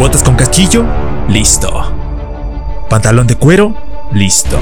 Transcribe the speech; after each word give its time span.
¿Botas 0.00 0.22
con 0.22 0.34
casquillo? 0.34 0.86
Listo. 1.28 1.68
¿Pantalón 2.88 3.26
de 3.26 3.34
cuero? 3.34 3.76
Listo. 4.14 4.58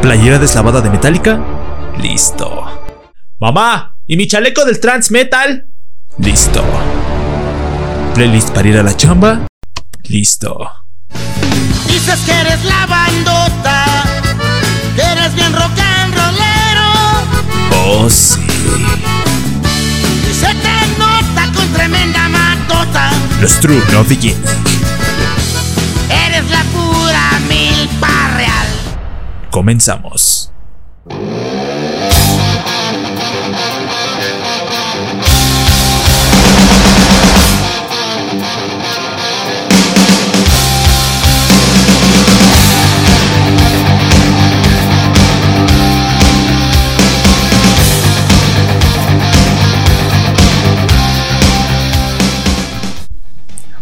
¿Playera 0.00 0.38
deslavada 0.38 0.80
de 0.80 0.90
metálica? 0.90 1.40
Listo. 2.00 2.64
Mamá, 3.40 3.96
¿y 4.06 4.16
mi 4.16 4.28
chaleco 4.28 4.64
del 4.64 4.78
trans 4.78 5.10
metal? 5.10 5.66
Listo. 6.18 6.62
¿Playlist 8.14 8.50
para 8.50 8.68
ir 8.68 8.78
a 8.78 8.84
la 8.84 8.96
chamba? 8.96 9.48
Listo. 10.04 10.70
Dices 11.88 12.20
que 12.20 12.32
eres 12.32 12.64
la 12.64 12.86
bandota, 12.86 13.86
que 14.94 15.02
eres 15.02 15.34
bien 15.34 15.52
rock 15.52 15.80
and 15.80 16.14
rollero. 16.14 16.86
Oh, 17.74 18.08
sí. 18.08 18.38
Y 20.30 20.32
se 20.32 20.54
te 20.54 20.87
Los 23.40 23.60
True 23.60 23.80
No 23.92 24.02
Begin. 24.04 24.34
Eres 26.10 26.50
la 26.50 26.62
pura 26.64 27.38
milpa 27.48 28.36
real. 28.36 28.66
Comenzamos. 29.50 30.50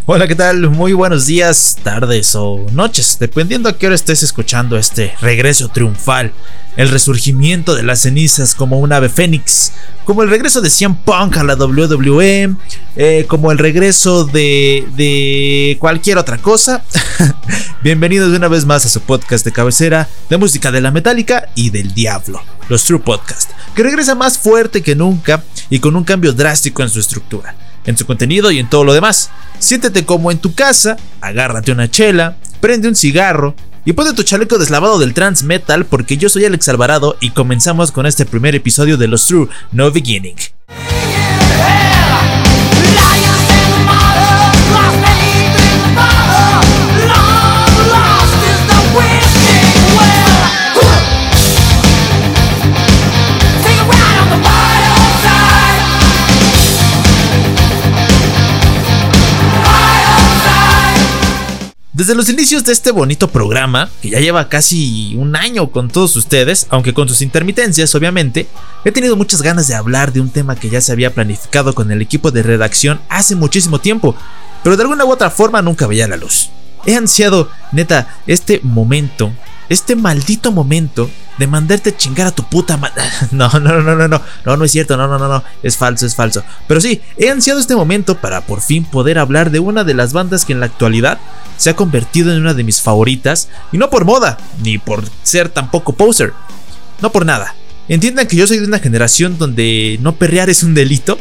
Hola, 0.09 0.25
¿qué 0.25 0.35
tal? 0.35 0.69
Muy 0.69 0.93
buenos 0.93 1.25
días, 1.25 1.77
tardes 1.83 2.33
o 2.33 2.65
noches, 2.71 3.17
dependiendo 3.19 3.67
a 3.67 3.77
qué 3.77 3.87
hora 3.87 3.95
estés 3.95 4.23
escuchando 4.23 4.77
este 4.77 5.13
regreso 5.19 5.67
triunfal, 5.67 6.31
el 6.77 6.87
resurgimiento 6.87 7.75
de 7.75 7.83
las 7.83 8.03
cenizas 8.03 8.55
como 8.55 8.79
un 8.79 8.93
ave 8.93 9.09
fénix, 9.09 9.73
como 10.05 10.23
el 10.23 10.29
regreso 10.29 10.61
de 10.61 10.69
CM 10.69 10.95
Punk 11.03 11.35
a 11.35 11.43
la 11.43 11.55
WWE, 11.55 12.55
eh, 12.95 13.25
como 13.27 13.51
el 13.51 13.57
regreso 13.57 14.23
de, 14.23 14.87
de 14.95 15.75
cualquier 15.77 16.17
otra 16.17 16.37
cosa. 16.37 16.85
Bienvenidos 17.83 18.33
una 18.33 18.47
vez 18.47 18.63
más 18.63 18.85
a 18.85 18.89
su 18.89 19.01
podcast 19.01 19.43
de 19.43 19.51
cabecera 19.51 20.07
de 20.29 20.37
música 20.37 20.71
de 20.71 20.79
la 20.79 20.91
metálica 20.91 21.49
y 21.53 21.69
del 21.69 21.93
diablo, 21.93 22.41
los 22.69 22.85
True 22.85 23.01
Podcast, 23.01 23.51
que 23.75 23.83
regresa 23.83 24.15
más 24.15 24.37
fuerte 24.37 24.81
que 24.81 24.95
nunca 24.95 25.43
y 25.69 25.79
con 25.79 25.97
un 25.97 26.05
cambio 26.05 26.31
drástico 26.31 26.81
en 26.81 26.89
su 26.89 27.01
estructura 27.01 27.66
en 27.87 27.97
su 27.97 28.05
contenido 28.05 28.51
y 28.51 28.59
en 28.59 28.69
todo 28.69 28.83
lo 28.83 28.93
demás. 28.93 29.31
Siéntete 29.57 30.05
como 30.05 30.31
en 30.31 30.37
tu 30.37 30.53
casa, 30.53 30.97
agárrate 31.19 31.71
una 31.71 31.89
chela, 31.89 32.37
prende 32.61 32.87
un 32.87 32.95
cigarro 32.95 33.55
y 33.85 33.93
ponte 33.93 34.13
tu 34.13 34.23
chaleco 34.23 34.59
deslavado 34.59 34.99
del 34.99 35.15
trans 35.15 35.41
metal 35.41 35.85
porque 35.85 36.17
yo 36.17 36.29
soy 36.29 36.45
Alex 36.45 36.69
Alvarado 36.69 37.17
y 37.21 37.31
comenzamos 37.31 37.91
con 37.91 38.05
este 38.05 38.25
primer 38.25 38.53
episodio 38.53 38.97
de 38.97 39.07
Los 39.07 39.25
True 39.25 39.47
No 39.71 39.89
Beginning. 39.91 40.35
Desde 61.97 62.13
los 62.13 62.29
inicios 62.29 62.63
de 62.63 62.73
este 62.73 62.91
bonito 62.91 63.27
programa, 63.27 63.89
que 64.03 64.11
ya 64.11 64.19
lleva 64.19 64.49
casi 64.49 65.15
un 65.15 65.35
año 65.35 65.71
con 65.71 65.89
todos 65.89 66.15
ustedes, 66.15 66.67
aunque 66.69 66.93
con 66.93 67.09
sus 67.09 67.23
intermitencias 67.23 67.95
obviamente, 67.95 68.47
he 68.85 68.91
tenido 68.91 69.15
muchas 69.15 69.41
ganas 69.41 69.67
de 69.67 69.73
hablar 69.73 70.13
de 70.13 70.21
un 70.21 70.29
tema 70.29 70.55
que 70.55 70.69
ya 70.69 70.79
se 70.79 70.91
había 70.91 71.15
planificado 71.15 71.73
con 71.73 71.91
el 71.91 71.99
equipo 71.99 72.29
de 72.29 72.43
redacción 72.43 73.01
hace 73.09 73.33
muchísimo 73.35 73.79
tiempo, 73.79 74.15
pero 74.63 74.77
de 74.77 74.83
alguna 74.83 75.05
u 75.05 75.11
otra 75.11 75.31
forma 75.31 75.63
nunca 75.63 75.87
veía 75.87 76.07
la 76.07 76.17
luz. 76.17 76.51
He 76.85 76.95
ansiado, 76.95 77.49
neta, 77.71 78.19
este 78.27 78.59
momento, 78.61 79.31
este 79.69 79.95
maldito 79.95 80.51
momento 80.51 81.09
de 81.37 81.47
mandarte 81.47 81.95
chingar 81.95 82.27
a 82.27 82.31
tu 82.31 82.43
puta 82.43 82.77
madre. 82.77 83.03
No, 83.31 83.49
no, 83.59 83.81
no, 83.81 83.95
no, 83.95 84.07
no, 84.07 84.21
no, 84.45 84.57
no 84.57 84.65
es 84.65 84.71
cierto, 84.71 84.97
no, 84.97 85.07
no, 85.07 85.19
no, 85.19 85.27
no, 85.27 85.43
es 85.63 85.77
falso, 85.77 86.05
es 86.05 86.15
falso. 86.15 86.43
Pero 86.67 86.81
sí, 86.81 87.01
he 87.17 87.29
ansiado 87.29 87.59
este 87.59 87.75
momento 87.75 88.19
para 88.19 88.41
por 88.41 88.61
fin 88.61 88.85
poder 88.85 89.19
hablar 89.19 89.51
de 89.51 89.59
una 89.59 89.83
de 89.83 89.93
las 89.93 90.13
bandas 90.13 90.45
que 90.45 90.53
en 90.53 90.59
la 90.59 90.65
actualidad 90.65 91.19
se 91.57 91.69
ha 91.69 91.75
convertido 91.75 92.31
en 92.31 92.41
una 92.41 92.53
de 92.53 92.63
mis 92.63 92.81
favoritas, 92.81 93.49
y 93.71 93.77
no 93.77 93.89
por 93.89 94.05
moda, 94.05 94.37
ni 94.63 94.77
por 94.77 95.03
ser 95.23 95.49
tampoco 95.49 95.93
poser, 95.93 96.33
no 97.01 97.11
por 97.11 97.25
nada. 97.25 97.55
Entiendan 97.87 98.27
que 98.27 98.35
yo 98.35 98.47
soy 98.47 98.59
de 98.59 98.65
una 98.65 98.79
generación 98.79 99.37
donde 99.37 99.97
no 100.01 100.15
perrear 100.15 100.49
es 100.49 100.63
un 100.63 100.73
delito, 100.73 101.17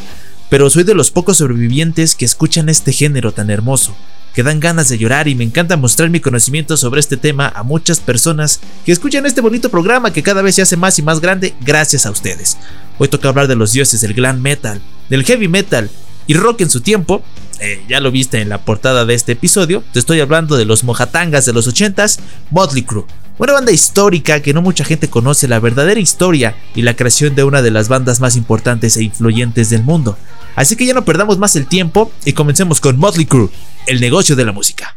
pero 0.48 0.70
soy 0.70 0.84
de 0.84 0.94
los 0.94 1.10
pocos 1.10 1.38
sobrevivientes 1.38 2.14
que 2.14 2.24
escuchan 2.24 2.68
este 2.68 2.92
género 2.92 3.32
tan 3.32 3.50
hermoso 3.50 3.94
que 4.36 4.42
dan 4.42 4.60
ganas 4.60 4.90
de 4.90 4.98
llorar 4.98 5.28
y 5.28 5.34
me 5.34 5.44
encanta 5.44 5.78
mostrar 5.78 6.10
mi 6.10 6.20
conocimiento 6.20 6.76
sobre 6.76 7.00
este 7.00 7.16
tema 7.16 7.50
a 7.56 7.62
muchas 7.62 8.00
personas 8.00 8.60
que 8.84 8.92
escuchan 8.92 9.24
este 9.24 9.40
bonito 9.40 9.70
programa 9.70 10.12
que 10.12 10.22
cada 10.22 10.42
vez 10.42 10.56
se 10.56 10.60
hace 10.60 10.76
más 10.76 10.98
y 10.98 11.02
más 11.02 11.20
grande 11.20 11.54
gracias 11.62 12.04
a 12.04 12.10
ustedes. 12.10 12.58
Hoy 12.98 13.08
toca 13.08 13.30
hablar 13.30 13.48
de 13.48 13.56
los 13.56 13.72
dioses 13.72 14.02
del 14.02 14.12
glam 14.12 14.42
metal, 14.42 14.82
del 15.08 15.24
heavy 15.24 15.48
metal 15.48 15.88
y 16.26 16.34
rock 16.34 16.60
en 16.60 16.68
su 16.68 16.82
tiempo. 16.82 17.22
Eh, 17.60 17.82
ya 17.88 17.98
lo 18.00 18.10
viste 18.10 18.42
en 18.42 18.50
la 18.50 18.62
portada 18.62 19.06
de 19.06 19.14
este 19.14 19.32
episodio. 19.32 19.82
Te 19.94 20.00
estoy 20.00 20.20
hablando 20.20 20.58
de 20.58 20.66
los 20.66 20.84
mojatangas 20.84 21.46
de 21.46 21.54
los 21.54 21.66
80s, 21.66 22.18
Motley 22.50 22.82
Crue. 22.82 23.06
Una 23.38 23.52
banda 23.52 23.70
histórica 23.70 24.40
que 24.40 24.54
no 24.54 24.62
mucha 24.62 24.82
gente 24.82 25.10
conoce 25.10 25.46
la 25.46 25.60
verdadera 25.60 26.00
historia 26.00 26.56
y 26.74 26.80
la 26.80 26.96
creación 26.96 27.34
de 27.34 27.44
una 27.44 27.60
de 27.60 27.70
las 27.70 27.88
bandas 27.88 28.18
más 28.18 28.34
importantes 28.34 28.96
e 28.96 29.04
influyentes 29.04 29.68
del 29.68 29.82
mundo. 29.82 30.16
Así 30.54 30.74
que 30.74 30.86
ya 30.86 30.94
no 30.94 31.04
perdamos 31.04 31.36
más 31.36 31.54
el 31.54 31.66
tiempo 31.66 32.10
y 32.24 32.32
comencemos 32.32 32.80
con 32.80 32.98
Motley 32.98 33.26
Crue, 33.26 33.50
el 33.86 34.00
negocio 34.00 34.36
de 34.36 34.44
la 34.46 34.52
música. 34.52 34.96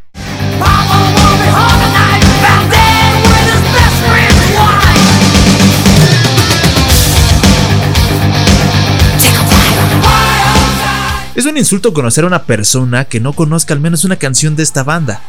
Es 11.36 11.46
un 11.46 11.58
insulto 11.58 11.94
conocer 11.94 12.24
a 12.24 12.28
una 12.28 12.44
persona 12.44 13.04
que 13.04 13.20
no 13.20 13.34
conozca 13.34 13.74
al 13.74 13.82
menos 13.82 14.06
una 14.06 14.16
canción 14.16 14.56
de 14.56 14.64
esta 14.64 14.84
banda. 14.84 15.22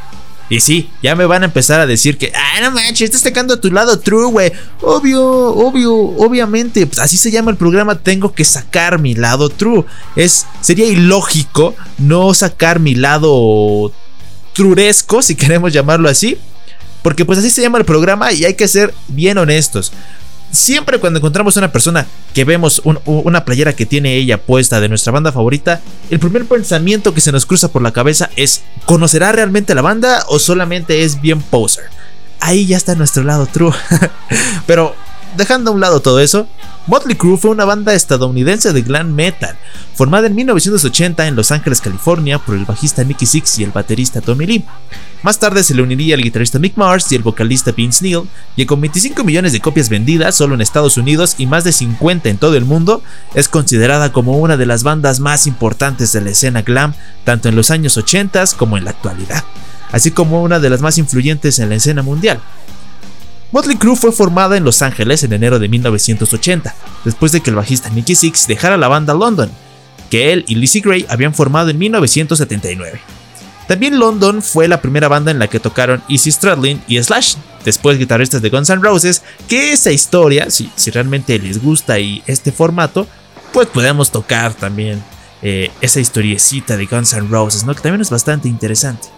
Y 0.50 0.58
sí, 0.58 0.90
ya 1.00 1.14
me 1.14 1.26
van 1.26 1.42
a 1.42 1.46
empezar 1.46 1.80
a 1.80 1.86
decir 1.86 2.18
que, 2.18 2.32
ah, 2.34 2.60
no 2.60 2.72
manches, 2.72 3.02
estás 3.02 3.22
sacando 3.22 3.54
a 3.54 3.60
tu 3.60 3.70
lado 3.70 4.00
true, 4.00 4.26
güey. 4.26 4.52
Obvio, 4.82 5.24
obvio, 5.24 5.94
obviamente, 5.94 6.86
pues 6.88 6.98
así 6.98 7.16
se 7.16 7.30
llama 7.30 7.52
el 7.52 7.56
programa, 7.56 7.94
tengo 7.94 8.34
que 8.34 8.44
sacar 8.44 8.98
mi 8.98 9.14
lado 9.14 9.48
true. 9.48 9.84
Es, 10.16 10.46
sería 10.60 10.86
ilógico 10.86 11.76
no 11.98 12.34
sacar 12.34 12.80
mi 12.80 12.96
lado 12.96 13.92
truresco, 14.52 15.22
si 15.22 15.36
queremos 15.36 15.72
llamarlo 15.72 16.08
así. 16.08 16.36
Porque 17.02 17.24
pues 17.24 17.38
así 17.38 17.50
se 17.50 17.62
llama 17.62 17.78
el 17.78 17.84
programa 17.84 18.32
y 18.32 18.44
hay 18.44 18.54
que 18.54 18.68
ser 18.68 18.92
bien 19.08 19.38
honestos 19.38 19.92
siempre 20.50 20.98
cuando 20.98 21.18
encontramos 21.18 21.56
a 21.56 21.60
una 21.60 21.72
persona 21.72 22.06
que 22.34 22.44
vemos 22.44 22.82
una 22.84 23.44
playera 23.44 23.74
que 23.74 23.86
tiene 23.86 24.16
ella 24.16 24.38
puesta 24.38 24.80
de 24.80 24.88
nuestra 24.88 25.12
banda 25.12 25.32
favorita, 25.32 25.80
el 26.10 26.18
primer 26.18 26.44
pensamiento 26.46 27.14
que 27.14 27.20
se 27.20 27.32
nos 27.32 27.46
cruza 27.46 27.68
por 27.68 27.82
la 27.82 27.92
cabeza 27.92 28.30
es, 28.36 28.62
¿conocerá 28.86 29.32
realmente 29.32 29.74
la 29.74 29.82
banda 29.82 30.24
o 30.28 30.38
solamente 30.38 31.02
es 31.02 31.20
bien 31.20 31.40
poser? 31.42 31.84
Ahí 32.40 32.66
ya 32.66 32.76
está 32.76 32.94
nuestro 32.94 33.22
lado 33.22 33.46
true. 33.46 33.72
Pero 34.66 34.94
dejando 35.36 35.70
a 35.70 35.74
un 35.74 35.80
lado 35.80 36.00
todo 36.00 36.20
eso, 36.20 36.46
Motley 36.86 37.16
Crue 37.16 37.36
fue 37.36 37.50
una 37.50 37.64
banda 37.64 37.94
estadounidense 37.94 38.72
de 38.72 38.82
glam 38.82 39.14
metal, 39.14 39.56
formada 39.94 40.26
en 40.26 40.34
1980 40.34 41.26
en 41.26 41.36
Los 41.36 41.52
Ángeles, 41.52 41.80
California, 41.80 42.38
por 42.38 42.56
el 42.56 42.64
bajista 42.64 43.04
Nicky 43.04 43.26
Six 43.26 43.58
y 43.58 43.64
el 43.64 43.70
baterista 43.70 44.20
Tommy 44.20 44.46
Lee. 44.46 44.64
Más 45.22 45.38
tarde 45.38 45.62
se 45.62 45.74
le 45.74 45.82
uniría 45.82 46.14
el 46.14 46.22
guitarrista 46.22 46.58
Mick 46.58 46.76
Mars 46.76 47.12
y 47.12 47.16
el 47.16 47.22
vocalista 47.22 47.72
Vince 47.72 48.04
Neil, 48.04 48.22
y 48.56 48.64
con 48.64 48.80
25 48.80 49.22
millones 49.22 49.52
de 49.52 49.60
copias 49.60 49.88
vendidas 49.88 50.34
solo 50.34 50.54
en 50.54 50.62
Estados 50.62 50.96
Unidos 50.96 51.34
y 51.36 51.46
más 51.46 51.64
de 51.64 51.72
50 51.72 52.28
en 52.28 52.38
todo 52.38 52.56
el 52.56 52.64
mundo, 52.64 53.02
es 53.34 53.48
considerada 53.48 54.12
como 54.12 54.38
una 54.38 54.56
de 54.56 54.66
las 54.66 54.82
bandas 54.82 55.20
más 55.20 55.46
importantes 55.46 56.12
de 56.12 56.22
la 56.22 56.30
escena 56.30 56.62
glam, 56.62 56.94
tanto 57.24 57.48
en 57.48 57.56
los 57.56 57.70
años 57.70 57.96
80 57.96 58.44
como 58.56 58.78
en 58.78 58.84
la 58.84 58.92
actualidad, 58.92 59.44
así 59.92 60.10
como 60.10 60.42
una 60.42 60.58
de 60.58 60.70
las 60.70 60.80
más 60.80 60.96
influyentes 60.96 61.58
en 61.58 61.68
la 61.68 61.74
escena 61.74 62.02
mundial. 62.02 62.40
Motley 63.52 63.76
Crue 63.76 63.96
fue 63.96 64.12
formada 64.12 64.56
en 64.56 64.62
Los 64.62 64.80
Ángeles 64.80 65.24
en 65.24 65.32
enero 65.32 65.58
de 65.58 65.68
1980, 65.68 66.72
después 67.04 67.32
de 67.32 67.40
que 67.40 67.50
el 67.50 67.56
bajista 67.56 67.90
Nicky 67.90 68.14
Six 68.14 68.46
dejara 68.46 68.76
la 68.76 68.86
banda 68.86 69.12
London, 69.12 69.50
que 70.08 70.32
él 70.32 70.44
y 70.46 70.54
Lizzie 70.54 70.82
Gray 70.82 71.04
habían 71.08 71.34
formado 71.34 71.68
en 71.68 71.78
1979. 71.78 73.00
También 73.66 73.98
London 73.98 74.40
fue 74.42 74.68
la 74.68 74.80
primera 74.80 75.08
banda 75.08 75.32
en 75.32 75.40
la 75.40 75.48
que 75.48 75.58
tocaron 75.58 76.02
Easy 76.08 76.30
Stradlin 76.30 76.80
y 76.86 77.02
Slash, 77.02 77.34
después 77.64 77.98
guitarristas 77.98 78.40
de 78.40 78.50
Guns 78.50 78.70
N' 78.70 78.82
Roses, 78.82 79.22
que 79.48 79.72
esa 79.72 79.90
historia, 79.90 80.48
si, 80.50 80.70
realmente 80.92 81.36
les 81.38 81.60
gusta 81.60 81.98
y 81.98 82.22
este 82.26 82.52
formato, 82.52 83.08
pues 83.52 83.66
podemos 83.66 84.12
tocar 84.12 84.54
también 84.54 85.02
eh, 85.42 85.72
esa 85.80 85.98
historiecita 85.98 86.76
de 86.76 86.86
Guns 86.86 87.14
N' 87.14 87.28
Roses, 87.28 87.64
¿no? 87.64 87.74
Que 87.74 87.80
también 87.80 88.00
es 88.00 88.10
bastante 88.10 88.48
interesante. 88.48 89.08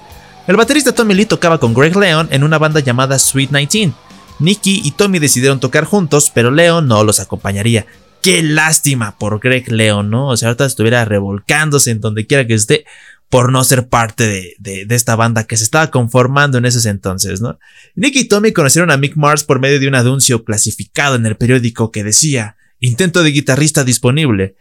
El 0.47 0.57
baterista 0.57 0.93
Tommy 0.93 1.15
Lee 1.15 1.27
tocaba 1.27 1.59
con 1.59 1.75
Greg 1.75 1.95
Leon 1.97 2.29
en 2.31 2.45
una 2.45 2.59
banda 2.59 2.81
llamada 2.81 3.19
Sweet 3.19 3.51
19. 3.51 3.95
Nicky 4.39 4.83
y 4.85 4.93
Tommy 4.93 5.19
decidieron 5.19 5.61
tocar 5.61 5.85
juntos, 5.85 6.31
pero 6.35 6.51
Leon 6.51 6.87
no 6.87 7.05
los 7.05 7.21
acompañaría. 7.21 7.87
Qué 8.23 8.43
lástima 8.43 9.19
por 9.19 9.41
Greg 9.41 9.71
Leon, 9.71 10.11
¿no? 10.11 10.29
O 10.29 10.37
sea, 10.37 10.49
ahorita 10.49 10.67
estuviera 10.67 11.05
revolcándose 11.05 11.91
en 11.91 12.01
donde 12.01 12.27
quiera 12.27 12.47
que 12.47 12.55
esté 12.55 12.85
por 13.33 13.51
no 13.51 13.65
ser 13.65 13.89
parte 13.89 14.55
de, 14.59 14.87
esta 14.91 15.17
banda 15.17 15.45
que 15.45 15.57
se 15.57 15.65
estaba 15.65 15.91
conformando 15.91 16.59
en 16.59 16.67
esos 16.67 16.85
entonces, 16.85 17.41
¿no? 17.41 17.59
Nicky 17.95 18.21
y 18.21 18.25
Tommy 18.25 18.53
conocieron 18.53 18.91
a 18.91 18.99
Mick 18.99 19.17
Mars 19.17 19.43
por 19.43 19.59
medio 19.59 19.81
de 19.81 19.89
un 19.89 19.95
anuncio 19.95 20.45
clasificado 20.45 21.17
en 21.17 21.25
el 21.25 21.37
periódico 21.37 21.91
que 21.91 22.05
decía, 22.05 22.57
intento 22.79 23.23
de 23.23 23.31
guitarrista 23.31 23.85
disponible. 23.85 24.55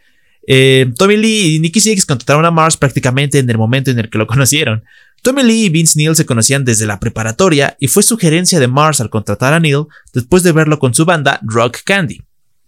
Eh, 0.46 0.90
Tommy 0.96 1.18
Lee 1.18 1.56
y 1.56 1.58
Nicky 1.60 1.80
Six 1.80 2.06
contrataron 2.06 2.46
a 2.46 2.50
Mars 2.50 2.78
prácticamente 2.78 3.38
en 3.38 3.50
el 3.50 3.58
momento 3.58 3.90
en 3.90 3.98
el 3.98 4.08
que 4.08 4.16
lo 4.16 4.26
conocieron. 4.26 4.84
Tommy 5.22 5.44
Lee 5.44 5.66
y 5.66 5.68
Vince 5.68 5.96
Neil 5.96 6.16
se 6.16 6.26
conocían 6.26 6.64
desde 6.64 6.84
la 6.84 6.98
preparatoria 6.98 7.76
y 7.78 7.86
fue 7.86 8.02
sugerencia 8.02 8.58
de 8.58 8.66
Mars 8.66 9.00
al 9.00 9.08
contratar 9.08 9.52
a 9.54 9.60
Neil 9.60 9.84
después 10.12 10.42
de 10.42 10.50
verlo 10.50 10.80
con 10.80 10.94
su 10.94 11.04
banda 11.04 11.38
Rock 11.44 11.78
Candy. 11.84 12.22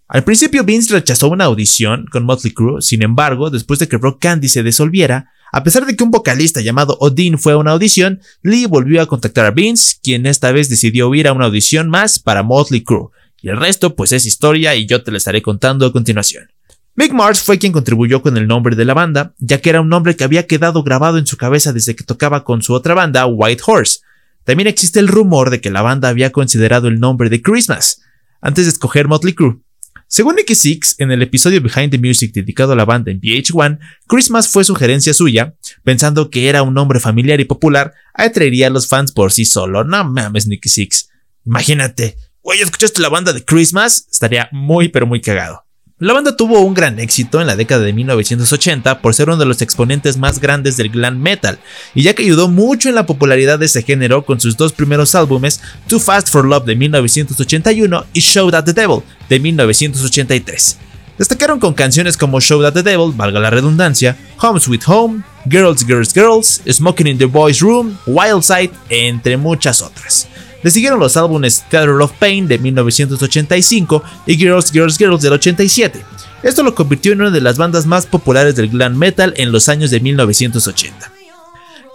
Al 0.06 0.22
principio 0.22 0.62
Vince 0.62 0.94
rechazó 0.94 1.28
una 1.28 1.46
audición 1.46 2.06
con 2.12 2.24
Motley 2.24 2.54
Crue, 2.54 2.80
sin 2.80 3.02
embargo, 3.02 3.50
después 3.50 3.80
de 3.80 3.88
que 3.88 3.98
Rock 3.98 4.20
Candy 4.20 4.48
se 4.48 4.62
disolviera, 4.62 5.32
a 5.50 5.64
pesar 5.64 5.84
de 5.84 5.96
que 5.96 6.04
un 6.04 6.12
vocalista 6.12 6.60
llamado 6.60 6.96
Odin 7.00 7.40
fue 7.40 7.54
a 7.54 7.56
una 7.56 7.72
audición, 7.72 8.20
Lee 8.42 8.66
volvió 8.66 9.02
a 9.02 9.06
contactar 9.06 9.46
a 9.46 9.50
Vince, 9.50 9.96
quien 10.00 10.24
esta 10.24 10.52
vez 10.52 10.68
decidió 10.68 11.12
ir 11.12 11.26
a 11.26 11.32
una 11.32 11.46
audición 11.46 11.90
más 11.90 12.20
para 12.20 12.44
Motley 12.44 12.84
Crue. 12.84 13.08
Y 13.42 13.48
el 13.48 13.56
resto 13.56 13.96
pues 13.96 14.12
es 14.12 14.26
historia 14.26 14.76
y 14.76 14.86
yo 14.86 15.02
te 15.02 15.10
la 15.10 15.18
estaré 15.18 15.42
contando 15.42 15.86
a 15.86 15.92
continuación. 15.92 16.53
Mick 16.96 17.12
Mars 17.12 17.43
fue 17.43 17.58
quien 17.58 17.73
contribuyó 17.73 18.23
con 18.23 18.37
el 18.37 18.46
nombre 18.46 18.76
de 18.76 18.85
la 18.85 18.94
banda, 18.94 19.35
ya 19.38 19.61
que 19.61 19.70
era 19.70 19.81
un 19.81 19.88
nombre 19.88 20.17
que 20.17 20.25
había 20.25 20.46
quedado 20.46 20.82
grabado 20.82 21.19
en 21.19 21.26
su 21.26 21.37
cabeza 21.37 21.73
desde 21.73 21.96
que 21.96 22.05
tocaba 22.05 22.44
con 22.44 22.62
su 22.62 22.73
otra 22.73 22.94
banda, 22.94 23.26
White 23.26 23.62
Horse. 23.67 24.00
También 24.44 24.69
existe 24.69 25.00
el 25.00 25.08
rumor 25.08 25.50
de 25.50 25.61
que 25.61 25.70
la 25.70 25.82
banda 25.82 26.08
había 26.08 26.31
considerado 26.31 26.88
el 26.88 27.00
nombre 27.00 27.31
de 27.31 27.43
Christmas, 27.43 28.02
antes 28.41 28.67
de 28.67 28.70
escoger 28.70 29.08
Motley 29.08 29.35
Crue, 29.35 29.58
según 30.06 30.37
Nicky 30.37 30.55
Six, 30.55 30.96
en 30.99 31.11
el 31.11 31.23
episodio 31.23 31.61
Behind 31.61 31.91
the 31.91 31.99
Music 31.99 32.32
dedicado 32.32 32.73
a 32.73 32.76
la 32.76 32.85
banda 32.85 33.11
en 33.11 33.20
VH1, 33.20 33.81
Christmas 34.06 34.49
fue 34.49 34.62
sugerencia 34.62 35.12
suya, 35.12 35.56
pensando 35.82 36.31
que 36.31 36.49
era 36.49 36.62
un 36.62 36.73
nombre 36.75 37.00
familiar 37.00 37.41
y 37.41 37.46
popular, 37.46 37.94
atraería 38.12 38.69
a 38.69 38.70
los 38.70 38.87
fans 38.87 39.11
por 39.11 39.32
sí 39.32 39.44
solo. 39.44 39.82
No 39.82 40.05
mames, 40.05 40.46
Nicky 40.46 40.69
Six. 40.69 41.08
Imagínate, 41.44 42.17
güey, 42.43 42.61
¿escuchaste 42.61 43.00
la 43.00 43.08
banda 43.08 43.32
de 43.32 43.44
Christmas? 43.44 44.06
Estaría 44.08 44.49
muy, 44.52 44.88
pero 44.88 45.06
muy 45.06 45.20
cagado. 45.20 45.63
La 46.04 46.12
banda 46.12 46.36
tuvo 46.36 46.60
un 46.60 46.74
gran 46.74 47.00
éxito 47.00 47.40
en 47.40 47.46
la 47.46 47.56
década 47.56 47.82
de 47.82 47.94
1980 47.94 49.00
por 49.00 49.14
ser 49.14 49.28
uno 49.28 49.38
de 49.38 49.46
los 49.46 49.62
exponentes 49.62 50.18
más 50.18 50.38
grandes 50.38 50.76
del 50.76 50.90
glam 50.90 51.18
metal, 51.18 51.58
y 51.94 52.02
ya 52.02 52.12
que 52.12 52.24
ayudó 52.24 52.50
mucho 52.50 52.90
en 52.90 52.94
la 52.94 53.06
popularidad 53.06 53.58
de 53.58 53.64
ese 53.64 53.82
género 53.82 54.22
con 54.22 54.38
sus 54.38 54.58
dos 54.58 54.74
primeros 54.74 55.14
álbumes, 55.14 55.62
Too 55.88 55.98
Fast 55.98 56.28
for 56.28 56.44
Love 56.44 56.66
de 56.66 56.76
1981 56.76 58.04
y 58.12 58.20
Show 58.20 58.50
That 58.50 58.64
the 58.64 58.74
Devil 58.74 59.00
de 59.30 59.40
1983. 59.40 60.76
Destacaron 61.16 61.58
con 61.58 61.72
canciones 61.72 62.18
como 62.18 62.38
Show 62.38 62.60
That 62.60 62.74
the 62.74 62.82
Devil, 62.82 63.14
valga 63.16 63.40
la 63.40 63.48
redundancia, 63.48 64.14
Home 64.42 64.60
Sweet 64.60 64.82
Home, 64.88 65.22
Girls, 65.46 65.86
Girls, 65.86 66.12
Girls, 66.12 66.60
Smoking 66.70 67.06
in 67.06 67.16
the 67.16 67.24
Boys 67.24 67.60
Room, 67.60 67.96
Wild 68.04 68.42
Side, 68.42 68.72
entre 68.90 69.38
muchas 69.38 69.80
otras. 69.80 70.28
Le 70.64 70.70
siguieron 70.70 70.99
los 70.99 71.19
álbumes 71.19 71.62
Theater 71.69 71.90
of 72.00 72.12
Pain 72.19 72.49
de 72.49 72.58
1985 72.58 74.02
y 74.26 74.37
Girls, 74.38 74.72
Girls, 74.72 74.96
Girls 74.96 75.20
del 75.20 75.34
87. 75.34 76.02
Esto 76.43 76.62
lo 76.62 76.75
convirtió 76.75 77.12
en 77.12 77.20
una 77.20 77.31
de 77.31 77.43
las 77.43 77.58
bandas 77.58 77.84
más 77.84 78.06
populares 78.06 78.56
del 78.56 78.70
glam 78.70 78.96
metal 78.96 79.34
en 79.37 79.52
los 79.52 79.69
años 79.69 79.90
de 79.90 80.00
1980. 80.00 81.12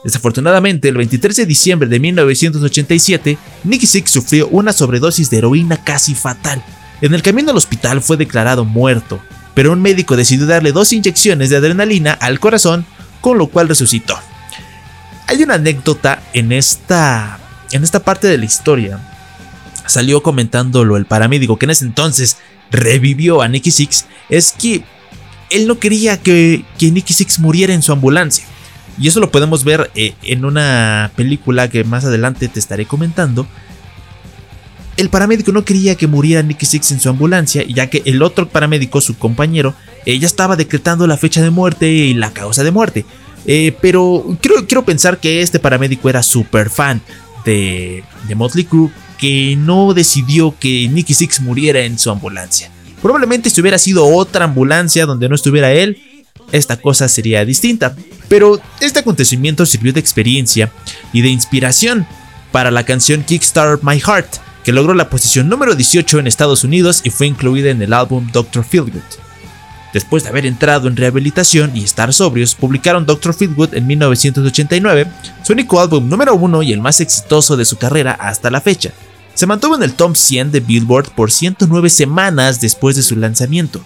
Desafortunadamente, 0.03 0.87
el 0.87 0.97
23 0.97 1.35
de 1.37 1.45
diciembre 1.47 1.89
de 1.89 1.99
1987, 1.99 3.39
Nicky 3.63 3.87
Six 3.87 4.11
sufrió 4.11 4.47
una 4.49 4.71
sobredosis 4.71 5.31
de 5.31 5.39
heroína 5.39 5.83
casi 5.83 6.13
fatal. 6.13 6.63
En 7.01 7.15
el 7.15 7.23
camino 7.23 7.49
al 7.49 7.57
hospital 7.57 8.03
fue 8.03 8.17
declarado 8.17 8.65
muerto, 8.65 9.19
pero 9.55 9.73
un 9.73 9.81
médico 9.81 10.15
decidió 10.15 10.45
darle 10.45 10.73
dos 10.73 10.93
inyecciones 10.93 11.49
de 11.49 11.57
adrenalina 11.57 12.13
al 12.13 12.39
corazón, 12.39 12.85
con 13.19 13.39
lo 13.39 13.47
cual 13.47 13.67
resucitó. 13.67 14.15
Hay 15.25 15.41
una 15.41 15.55
anécdota 15.55 16.21
en 16.33 16.51
esta 16.51 17.39
en 17.71 17.83
esta 17.83 17.99
parte 17.99 18.27
de 18.27 18.37
la 18.37 18.45
historia 18.45 18.99
salió 19.85 20.21
comentándolo 20.21 20.97
el 20.97 21.05
paramédico 21.05 21.57
que 21.57 21.65
en 21.65 21.71
ese 21.71 21.85
entonces 21.85 22.37
revivió 22.71 23.41
a 23.41 23.47
Nicky 23.47 23.71
Six, 23.71 24.05
es 24.29 24.51
que 24.51 24.83
él 25.49 25.67
no 25.67 25.79
quería 25.79 26.17
que, 26.21 26.63
que 26.77 26.91
Nicky 26.91 27.13
Six 27.13 27.39
muriera 27.39 27.73
en 27.73 27.81
su 27.81 27.91
ambulancia. 27.91 28.45
Y 28.99 29.07
eso 29.07 29.19
lo 29.19 29.31
podemos 29.31 29.63
ver 29.63 29.89
eh, 29.95 30.13
en 30.23 30.45
una 30.45 31.11
película 31.15 31.69
que 31.69 31.83
más 31.83 32.05
adelante 32.05 32.47
te 32.47 32.59
estaré 32.59 32.85
comentando. 32.85 33.47
El 34.97 35.09
paramédico 35.09 35.53
no 35.53 35.63
quería 35.63 35.95
que 35.95 36.07
muriera 36.07 36.43
Nicky 36.43 36.65
Six 36.65 36.91
en 36.91 36.99
su 36.99 37.09
ambulancia, 37.09 37.63
ya 37.63 37.87
que 37.87 38.03
el 38.05 38.21
otro 38.21 38.49
paramédico, 38.49 38.99
su 38.99 39.17
compañero, 39.17 39.73
eh, 40.05 40.19
ya 40.19 40.27
estaba 40.27 40.57
decretando 40.57 41.07
la 41.07 41.17
fecha 41.17 41.41
de 41.41 41.49
muerte 41.49 41.89
y 41.89 42.13
la 42.13 42.31
causa 42.31 42.63
de 42.63 42.71
muerte. 42.71 43.05
Eh, 43.45 43.75
pero 43.81 44.37
quiero, 44.41 44.67
quiero 44.67 44.83
pensar 44.83 45.17
que 45.17 45.41
este 45.41 45.59
paramédico 45.59 46.09
era 46.09 46.21
súper 46.21 46.69
fan 46.69 47.01
de, 47.49 48.03
Motley 48.35 48.65
Crue 48.65 48.91
que 49.17 49.55
no 49.57 49.93
decidió 49.93 50.55
que 50.57 50.87
Nicky 50.87 51.13
Six 51.13 51.41
muriera 51.41 51.81
en 51.81 51.97
su 51.97 52.09
ambulancia. 52.09 52.71
Probablemente 53.01 53.49
si 53.49 53.59
hubiera 53.59 53.77
sido 53.77 54.05
otra 54.05 54.45
ambulancia 54.45 55.05
donde 55.05 55.27
no 55.27 55.35
estuviera 55.35 55.71
él, 55.71 55.97
esta 56.51 56.77
cosa 56.77 57.09
sería 57.09 57.43
distinta. 57.45 57.95
Pero 58.27 58.61
este 58.79 58.99
acontecimiento 58.99 59.65
sirvió 59.65 59.91
de 59.91 59.99
experiencia 59.99 60.71
y 61.11 61.21
de 61.21 61.29
inspiración 61.29 62.07
para 62.51 62.71
la 62.71 62.85
canción 62.85 63.23
Kickstart 63.23 63.83
My 63.83 63.99
Heart, 63.99 64.37
que 64.63 64.71
logró 64.71 64.93
la 64.93 65.09
posición 65.09 65.49
número 65.49 65.75
18 65.75 66.19
en 66.19 66.27
Estados 66.27 66.63
Unidos 66.63 67.01
y 67.03 67.09
fue 67.09 67.27
incluida 67.27 67.71
en 67.71 67.81
el 67.81 67.93
álbum 67.93 68.29
Dr. 68.31 68.63
Feelgood. 68.63 69.01
Después 69.93 70.23
de 70.23 70.29
haber 70.29 70.45
entrado 70.45 70.87
en 70.87 70.95
rehabilitación 70.95 71.75
y 71.75 71.83
estar 71.83 72.13
sobrios, 72.13 72.53
publicaron 72.53 73.05
Dr. 73.05 73.33
Feelgood 73.33 73.73
en 73.73 73.87
1989, 73.87 75.07
su 75.43 75.53
único 75.53 75.79
álbum 75.79 76.07
número 76.07 76.35
uno 76.35 76.61
y 76.61 76.73
el 76.73 76.81
más 76.81 76.99
exitoso 77.01 77.57
de 77.57 77.65
su 77.65 77.77
carrera 77.77 78.11
hasta 78.11 78.51
la 78.51 78.61
fecha. 78.61 78.91
Se 79.33 79.47
mantuvo 79.47 79.75
en 79.75 79.83
el 79.83 79.93
top 79.93 80.15
100 80.15 80.51
de 80.51 80.59
Billboard 80.59 81.11
por 81.11 81.31
109 81.31 81.89
semanas 81.89 82.61
después 82.61 82.95
de 82.95 83.01
su 83.01 83.15
lanzamiento. 83.15 83.81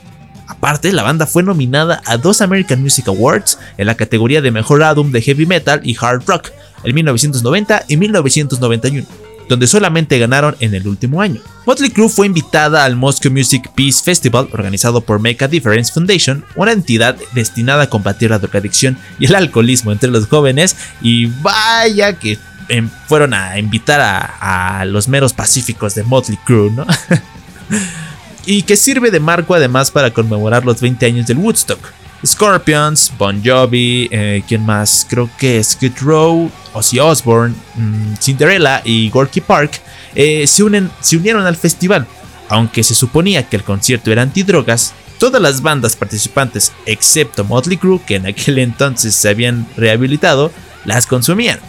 Aparte, 0.47 0.91
la 0.91 1.03
banda 1.03 1.25
fue 1.25 1.41
nominada 1.41 2.01
a 2.05 2.17
dos 2.17 2.41
American 2.41 2.81
Music 2.81 3.07
Awards 3.07 3.57
en 3.77 3.87
la 3.87 3.95
categoría 3.95 4.41
de 4.41 4.51
Mejor 4.51 4.83
Álbum 4.83 5.11
de 5.11 5.21
Heavy 5.21 5.45
Metal 5.45 5.79
y 5.83 5.95
Hard 5.99 6.23
Rock 6.27 6.51
en 6.83 6.95
1990 6.95 7.85
y 7.87 7.97
1991 7.97 9.22
donde 9.49 9.67
solamente 9.67 10.19
ganaron 10.19 10.55
en 10.59 10.73
el 10.73 10.87
último 10.87 11.21
año. 11.21 11.41
Motley 11.65 11.91
Crue 11.91 12.09
fue 12.09 12.27
invitada 12.27 12.83
al 12.83 12.95
Moscow 12.95 13.31
Music 13.31 13.69
Peace 13.75 14.03
Festival 14.03 14.49
organizado 14.51 15.01
por 15.01 15.19
Make 15.19 15.43
a 15.45 15.47
Difference 15.47 15.93
Foundation, 15.93 16.43
una 16.55 16.71
entidad 16.71 17.17
destinada 17.33 17.83
a 17.83 17.89
combatir 17.89 18.31
la 18.31 18.39
drogadicción 18.39 18.97
y 19.19 19.25
el 19.25 19.35
alcoholismo 19.35 19.91
entre 19.91 20.09
los 20.09 20.27
jóvenes, 20.27 20.75
y 21.01 21.27
vaya 21.41 22.13
que 22.13 22.37
em, 22.69 22.89
fueron 23.07 23.33
a 23.33 23.57
invitar 23.59 24.01
a, 24.01 24.79
a 24.79 24.85
los 24.85 25.07
meros 25.07 25.33
pacíficos 25.33 25.95
de 25.95 26.03
Motley 26.03 26.37
Crue, 26.45 26.71
¿no? 26.71 26.85
y 28.45 28.63
que 28.63 28.75
sirve 28.75 29.11
de 29.11 29.19
marco 29.19 29.53
además 29.55 29.91
para 29.91 30.11
conmemorar 30.11 30.65
los 30.65 30.81
20 30.81 31.05
años 31.05 31.27
del 31.27 31.37
Woodstock. 31.37 31.79
Scorpions, 32.25 33.11
Bon 33.17 33.41
Jovi, 33.43 34.07
eh, 34.11 34.43
¿quién 34.47 34.65
más? 34.65 35.05
Creo 35.09 35.29
que 35.37 35.61
Skid 35.61 35.93
Row, 36.01 36.49
Ozzy 36.73 36.99
Osbourne, 36.99 37.53
mm, 37.75 38.15
Cinderella 38.21 38.81
y 38.85 39.09
Gorky 39.09 39.41
Park 39.41 39.81
eh, 40.15 40.47
se, 40.47 40.63
unen, 40.63 40.89
se 41.01 41.17
unieron 41.17 41.45
al 41.45 41.55
festival. 41.55 42.07
Aunque 42.49 42.83
se 42.83 42.95
suponía 42.95 43.47
que 43.47 43.57
el 43.57 43.63
concierto 43.63 44.11
era 44.11 44.21
antidrogas, 44.21 44.93
todas 45.19 45.41
las 45.41 45.61
bandas 45.61 45.95
participantes, 45.95 46.71
excepto 46.85 47.43
Motley 47.43 47.77
Crue, 47.77 48.01
que 48.05 48.15
en 48.15 48.27
aquel 48.27 48.57
entonces 48.59 49.15
se 49.15 49.29
habían 49.29 49.67
rehabilitado, 49.75 50.51
las 50.85 51.07
consumían. 51.07 51.59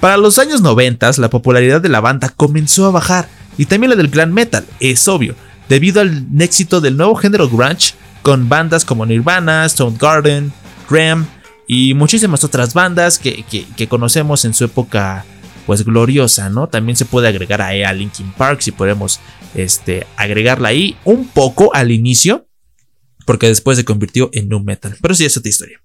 Para 0.00 0.16
los 0.16 0.38
años 0.38 0.60
90, 0.60 1.10
la 1.18 1.30
popularidad 1.30 1.80
de 1.80 1.88
la 1.88 2.00
banda 2.00 2.28
comenzó 2.28 2.86
a 2.86 2.90
bajar, 2.90 3.28
y 3.56 3.66
también 3.66 3.90
la 3.90 3.96
del 3.96 4.08
glam 4.08 4.32
metal, 4.32 4.64
es 4.78 5.08
obvio, 5.08 5.34
debido 5.68 6.00
al 6.00 6.24
éxito 6.38 6.80
del 6.80 6.96
nuevo 6.96 7.16
género 7.16 7.48
grunge 7.48 7.94
con 8.28 8.46
bandas 8.46 8.84
como 8.84 9.06
Nirvana, 9.06 9.66
Soundgarden, 9.70 10.52
Ram 10.90 11.26
y 11.66 11.94
muchísimas 11.94 12.44
otras 12.44 12.74
bandas 12.74 13.18
que, 13.18 13.64
conocemos 13.88 14.44
en 14.44 14.52
su 14.52 14.66
época 14.66 15.24
pues 15.64 15.82
gloriosa, 15.82 16.50
¿no? 16.50 16.68
También 16.68 16.94
se 16.94 17.06
puede 17.06 17.26
agregar 17.26 17.62
a 17.62 17.90
Linkin 17.94 18.30
Park 18.32 18.60
si 18.60 18.70
podemos 18.70 19.18
este, 19.54 20.06
agregarla 20.18 20.68
ahí 20.68 20.94
un 21.06 21.26
poco 21.26 21.74
al 21.74 21.90
inicio, 21.90 22.46
porque 23.24 23.48
después 23.48 23.78
se 23.78 23.86
convirtió 23.86 24.28
en 24.34 24.50
nu 24.50 24.60
metal, 24.60 24.94
pero 25.00 25.14
sí 25.14 25.24
es 25.24 25.34
otra 25.38 25.48
historia. 25.48 25.80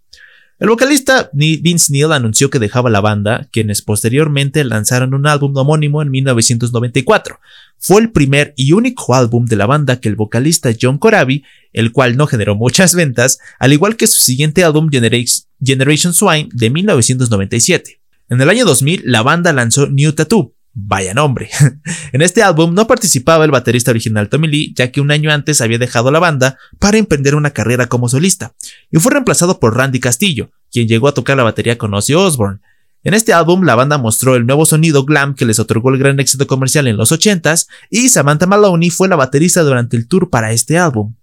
El 0.59 0.69
vocalista 0.69 1.31
Vince 1.33 1.91
Neil 1.91 2.11
anunció 2.11 2.49
que 2.49 2.59
dejaba 2.59 2.89
la 2.91 3.01
banda, 3.01 3.47
quienes 3.51 3.81
posteriormente 3.81 4.63
lanzaron 4.63 5.13
un 5.13 5.25
álbum 5.25 5.55
homónimo 5.57 6.01
en 6.01 6.11
1994. 6.11 7.39
Fue 7.79 7.99
el 8.01 8.11
primer 8.11 8.53
y 8.55 8.71
único 8.71 9.15
álbum 9.15 9.45
de 9.45 9.55
la 9.55 9.65
banda 9.65 9.99
que 9.99 10.09
el 10.09 10.15
vocalista 10.15 10.69
John 10.79 10.99
Corabi, 10.99 11.43
el 11.73 11.91
cual 11.91 12.15
no 12.15 12.27
generó 12.27 12.55
muchas 12.55 12.93
ventas, 12.93 13.39
al 13.59 13.73
igual 13.73 13.97
que 13.97 14.07
su 14.07 14.23
siguiente 14.23 14.63
álbum 14.63 14.89
Generation 14.91 16.13
Swine 16.13 16.49
de 16.53 16.69
1997. 16.69 17.99
En 18.29 18.39
el 18.39 18.49
año 18.49 18.63
2000, 18.65 19.01
la 19.05 19.23
banda 19.23 19.53
lanzó 19.53 19.87
New 19.87 20.13
Tattoo, 20.13 20.53
Vaya 20.75 21.13
nombre. 21.13 21.49
en 22.13 22.21
este 22.23 22.41
álbum 22.41 22.73
no 22.73 22.87
participaba 22.87 23.45
el 23.45 23.51
baterista 23.51 23.91
original 23.91 24.27
Tommy 24.29 24.47
Lee, 24.47 24.73
ya 24.75 24.91
que 24.91 25.01
un 25.01 25.11
año 25.11 25.31
antes 25.31 25.61
había 25.61 25.77
dejado 25.77 26.11
la 26.11 26.19
banda 26.19 26.57
para 26.79 26.97
emprender 26.97 27.35
una 27.35 27.51
carrera 27.51 27.87
como 27.87 28.09
solista, 28.09 28.55
y 28.89 28.97
fue 28.97 29.11
reemplazado 29.11 29.59
por 29.59 29.77
Randy 29.77 29.99
Castillo, 29.99 30.51
quien 30.71 30.87
llegó 30.87 31.07
a 31.07 31.13
tocar 31.13 31.37
la 31.37 31.43
batería 31.43 31.77
con 31.77 31.93
Ozzy 31.93 32.15
Osbourne. 32.15 32.59
En 33.03 33.13
este 33.13 33.33
álbum, 33.33 33.63
la 33.63 33.75
banda 33.75 33.97
mostró 33.97 34.35
el 34.35 34.47
nuevo 34.47 34.65
sonido 34.65 35.05
glam 35.05 35.35
que 35.35 35.45
les 35.45 35.59
otorgó 35.59 35.89
el 35.89 35.99
gran 35.99 36.19
éxito 36.19 36.47
comercial 36.47 36.87
en 36.87 36.97
los 36.97 37.11
80s, 37.11 37.67
y 37.91 38.09
Samantha 38.09 38.47
Maloney 38.47 38.89
fue 38.89 39.07
la 39.07 39.15
baterista 39.15 39.61
durante 39.61 39.95
el 39.95 40.07
tour 40.07 40.29
para 40.29 40.53
este 40.53 40.79
álbum. 40.79 41.13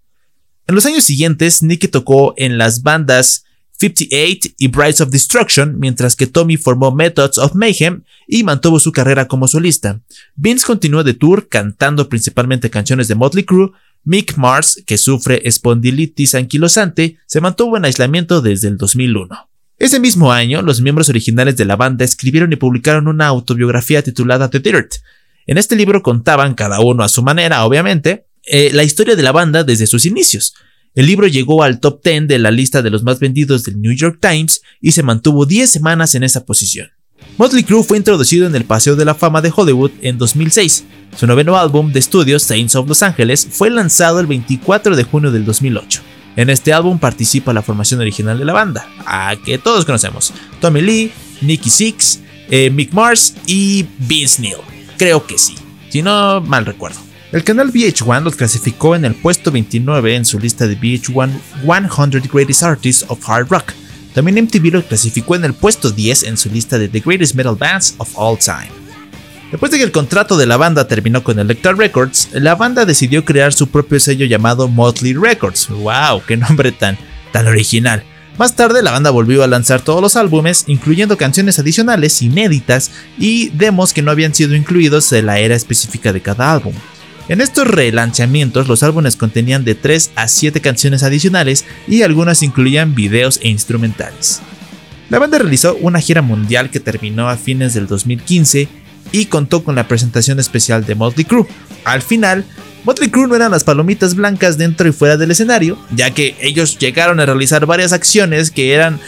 En 0.68 0.74
los 0.76 0.86
años 0.86 1.02
siguientes, 1.02 1.64
Nicky 1.64 1.88
tocó 1.88 2.34
en 2.36 2.56
las 2.56 2.82
bandas 2.82 3.44
58 3.80 4.50
y 4.58 4.68
Brides 4.68 5.00
of 5.00 5.10
Destruction, 5.10 5.78
mientras 5.78 6.14
que 6.14 6.26
Tommy 6.26 6.58
formó 6.58 6.92
Methods 6.92 7.38
of 7.38 7.54
Mayhem 7.54 8.02
y 8.28 8.44
mantuvo 8.44 8.78
su 8.78 8.92
carrera 8.92 9.26
como 9.26 9.48
solista. 9.48 10.00
Vince 10.36 10.66
continuó 10.66 11.02
de 11.02 11.14
tour 11.14 11.48
cantando 11.48 12.08
principalmente 12.08 12.68
canciones 12.68 13.08
de 13.08 13.14
Motley 13.14 13.44
Crue. 13.44 13.72
Mick 14.04 14.36
Mars, 14.36 14.82
que 14.86 14.98
sufre 14.98 15.42
espondilitis 15.44 16.34
anquilosante, 16.34 17.18
se 17.26 17.40
mantuvo 17.40 17.76
en 17.76 17.84
aislamiento 17.84 18.40
desde 18.40 18.68
el 18.68 18.76
2001. 18.76 19.48
Ese 19.78 19.98
mismo 19.98 20.30
año, 20.30 20.60
los 20.60 20.82
miembros 20.82 21.08
originales 21.08 21.56
de 21.56 21.64
la 21.64 21.76
banda 21.76 22.04
escribieron 22.04 22.52
y 22.52 22.56
publicaron 22.56 23.08
una 23.08 23.26
autobiografía 23.26 24.02
titulada 24.02 24.50
The 24.50 24.60
Dirt. 24.60 24.96
En 25.46 25.56
este 25.56 25.74
libro 25.74 26.02
contaban, 26.02 26.54
cada 26.54 26.80
uno 26.80 27.02
a 27.02 27.08
su 27.08 27.22
manera, 27.22 27.64
obviamente, 27.64 28.26
eh, 28.44 28.70
la 28.74 28.84
historia 28.84 29.16
de 29.16 29.22
la 29.22 29.32
banda 29.32 29.64
desde 29.64 29.86
sus 29.86 30.04
inicios. 30.04 30.54
El 30.94 31.06
libro 31.06 31.28
llegó 31.28 31.62
al 31.62 31.78
top 31.78 32.02
10 32.02 32.26
de 32.26 32.38
la 32.40 32.50
lista 32.50 32.82
de 32.82 32.90
los 32.90 33.04
más 33.04 33.20
vendidos 33.20 33.62
del 33.62 33.80
New 33.80 33.92
York 33.92 34.18
Times 34.20 34.60
y 34.80 34.92
se 34.92 35.04
mantuvo 35.04 35.46
10 35.46 35.70
semanas 35.70 36.16
en 36.16 36.24
esa 36.24 36.44
posición. 36.44 36.88
Motley 37.38 37.62
Crue 37.62 37.84
fue 37.84 37.96
introducido 37.96 38.46
en 38.46 38.56
el 38.56 38.64
Paseo 38.64 38.96
de 38.96 39.04
la 39.04 39.14
Fama 39.14 39.40
de 39.40 39.52
Hollywood 39.54 39.92
en 40.02 40.18
2006. 40.18 40.84
Su 41.16 41.26
noveno 41.26 41.56
álbum 41.56 41.92
de 41.92 42.00
estudio, 42.00 42.40
Saints 42.40 42.74
of 42.74 42.88
Los 42.88 43.02
Angeles, 43.02 43.46
fue 43.50 43.70
lanzado 43.70 44.18
el 44.18 44.26
24 44.26 44.96
de 44.96 45.04
junio 45.04 45.30
del 45.30 45.44
2008. 45.44 46.02
En 46.36 46.50
este 46.50 46.72
álbum 46.72 46.98
participa 46.98 47.52
la 47.52 47.62
formación 47.62 48.00
original 48.00 48.38
de 48.38 48.44
la 48.44 48.52
banda, 48.52 48.88
a 49.06 49.36
que 49.44 49.58
todos 49.58 49.84
conocemos: 49.84 50.32
Tommy 50.60 50.80
Lee, 50.80 51.12
Nicky 51.40 51.70
Six, 51.70 52.20
eh, 52.50 52.70
Mick 52.70 52.92
Mars 52.92 53.34
y 53.46 53.86
Vince 53.98 54.42
Neil. 54.42 54.56
Creo 54.96 55.26
que 55.26 55.38
sí, 55.38 55.54
si 55.88 56.02
no 56.02 56.40
mal 56.40 56.66
recuerdo. 56.66 57.09
El 57.32 57.44
canal 57.44 57.72
VH1 57.72 58.24
los 58.24 58.34
clasificó 58.34 58.96
en 58.96 59.04
el 59.04 59.14
puesto 59.14 59.52
29 59.52 60.16
en 60.16 60.24
su 60.24 60.40
lista 60.40 60.66
de 60.66 60.76
VH1 60.76 61.30
100 61.62 62.28
Greatest 62.32 62.62
Artists 62.64 63.04
of 63.06 63.20
Hard 63.28 63.46
Rock. 63.48 63.72
También 64.14 64.44
MTV 64.44 64.72
lo 64.72 64.84
clasificó 64.84 65.36
en 65.36 65.44
el 65.44 65.54
puesto 65.54 65.92
10 65.92 66.24
en 66.24 66.36
su 66.36 66.50
lista 66.50 66.76
de 66.76 66.88
The 66.88 66.98
Greatest 66.98 67.36
Metal 67.36 67.54
Bands 67.54 67.94
of 67.98 68.10
All 68.16 68.36
Time. 68.36 68.72
Después 69.52 69.70
de 69.70 69.78
que 69.78 69.84
el 69.84 69.92
contrato 69.92 70.36
de 70.36 70.46
la 70.46 70.56
banda 70.56 70.88
terminó 70.88 71.22
con 71.22 71.38
Electra 71.38 71.72
Records, 71.72 72.30
la 72.32 72.56
banda 72.56 72.84
decidió 72.84 73.24
crear 73.24 73.52
su 73.52 73.68
propio 73.68 74.00
sello 74.00 74.26
llamado 74.26 74.66
Motley 74.66 75.14
Records. 75.14 75.68
¡Wow! 75.68 76.22
¡Qué 76.26 76.36
nombre 76.36 76.72
tan, 76.72 76.98
tan 77.32 77.46
original! 77.46 78.02
Más 78.38 78.56
tarde 78.56 78.82
la 78.82 78.90
banda 78.90 79.10
volvió 79.10 79.44
a 79.44 79.46
lanzar 79.46 79.82
todos 79.82 80.02
los 80.02 80.16
álbumes, 80.16 80.64
incluyendo 80.66 81.16
canciones 81.16 81.60
adicionales 81.60 82.22
inéditas 82.22 82.90
y 83.18 83.50
demos 83.50 83.92
que 83.92 84.02
no 84.02 84.10
habían 84.10 84.34
sido 84.34 84.56
incluidos 84.56 85.12
en 85.12 85.26
la 85.26 85.38
era 85.38 85.54
específica 85.54 86.12
de 86.12 86.22
cada 86.22 86.52
álbum. 86.52 86.74
En 87.28 87.40
estos 87.40 87.66
relanzamientos 87.66 88.66
los 88.66 88.82
álbumes 88.82 89.16
contenían 89.16 89.64
de 89.64 89.74
3 89.74 90.12
a 90.16 90.26
7 90.26 90.60
canciones 90.60 91.02
adicionales 91.02 91.64
y 91.86 92.02
algunas 92.02 92.42
incluían 92.42 92.94
videos 92.94 93.38
e 93.42 93.48
instrumentales. 93.48 94.40
La 95.10 95.18
banda 95.18 95.38
realizó 95.38 95.76
una 95.76 96.00
gira 96.00 96.22
mundial 96.22 96.70
que 96.70 96.80
terminó 96.80 97.28
a 97.28 97.36
fines 97.36 97.74
del 97.74 97.86
2015 97.86 98.68
y 99.12 99.26
contó 99.26 99.64
con 99.64 99.74
la 99.74 99.88
presentación 99.88 100.38
especial 100.38 100.86
de 100.86 100.94
Motley 100.94 101.24
Crue. 101.24 101.46
Al 101.84 102.02
final, 102.02 102.44
Motley 102.84 103.10
Crue 103.10 103.26
no 103.26 103.34
eran 103.34 103.50
las 103.50 103.64
palomitas 103.64 104.14
blancas 104.14 104.56
dentro 104.56 104.88
y 104.88 104.92
fuera 104.92 105.16
del 105.16 105.30
escenario, 105.30 105.78
ya 105.94 106.12
que 106.12 106.36
ellos 106.40 106.78
llegaron 106.78 107.20
a 107.20 107.26
realizar 107.26 107.66
varias 107.66 107.92
acciones 107.92 108.50
que 108.50 108.72
eran 108.72 109.00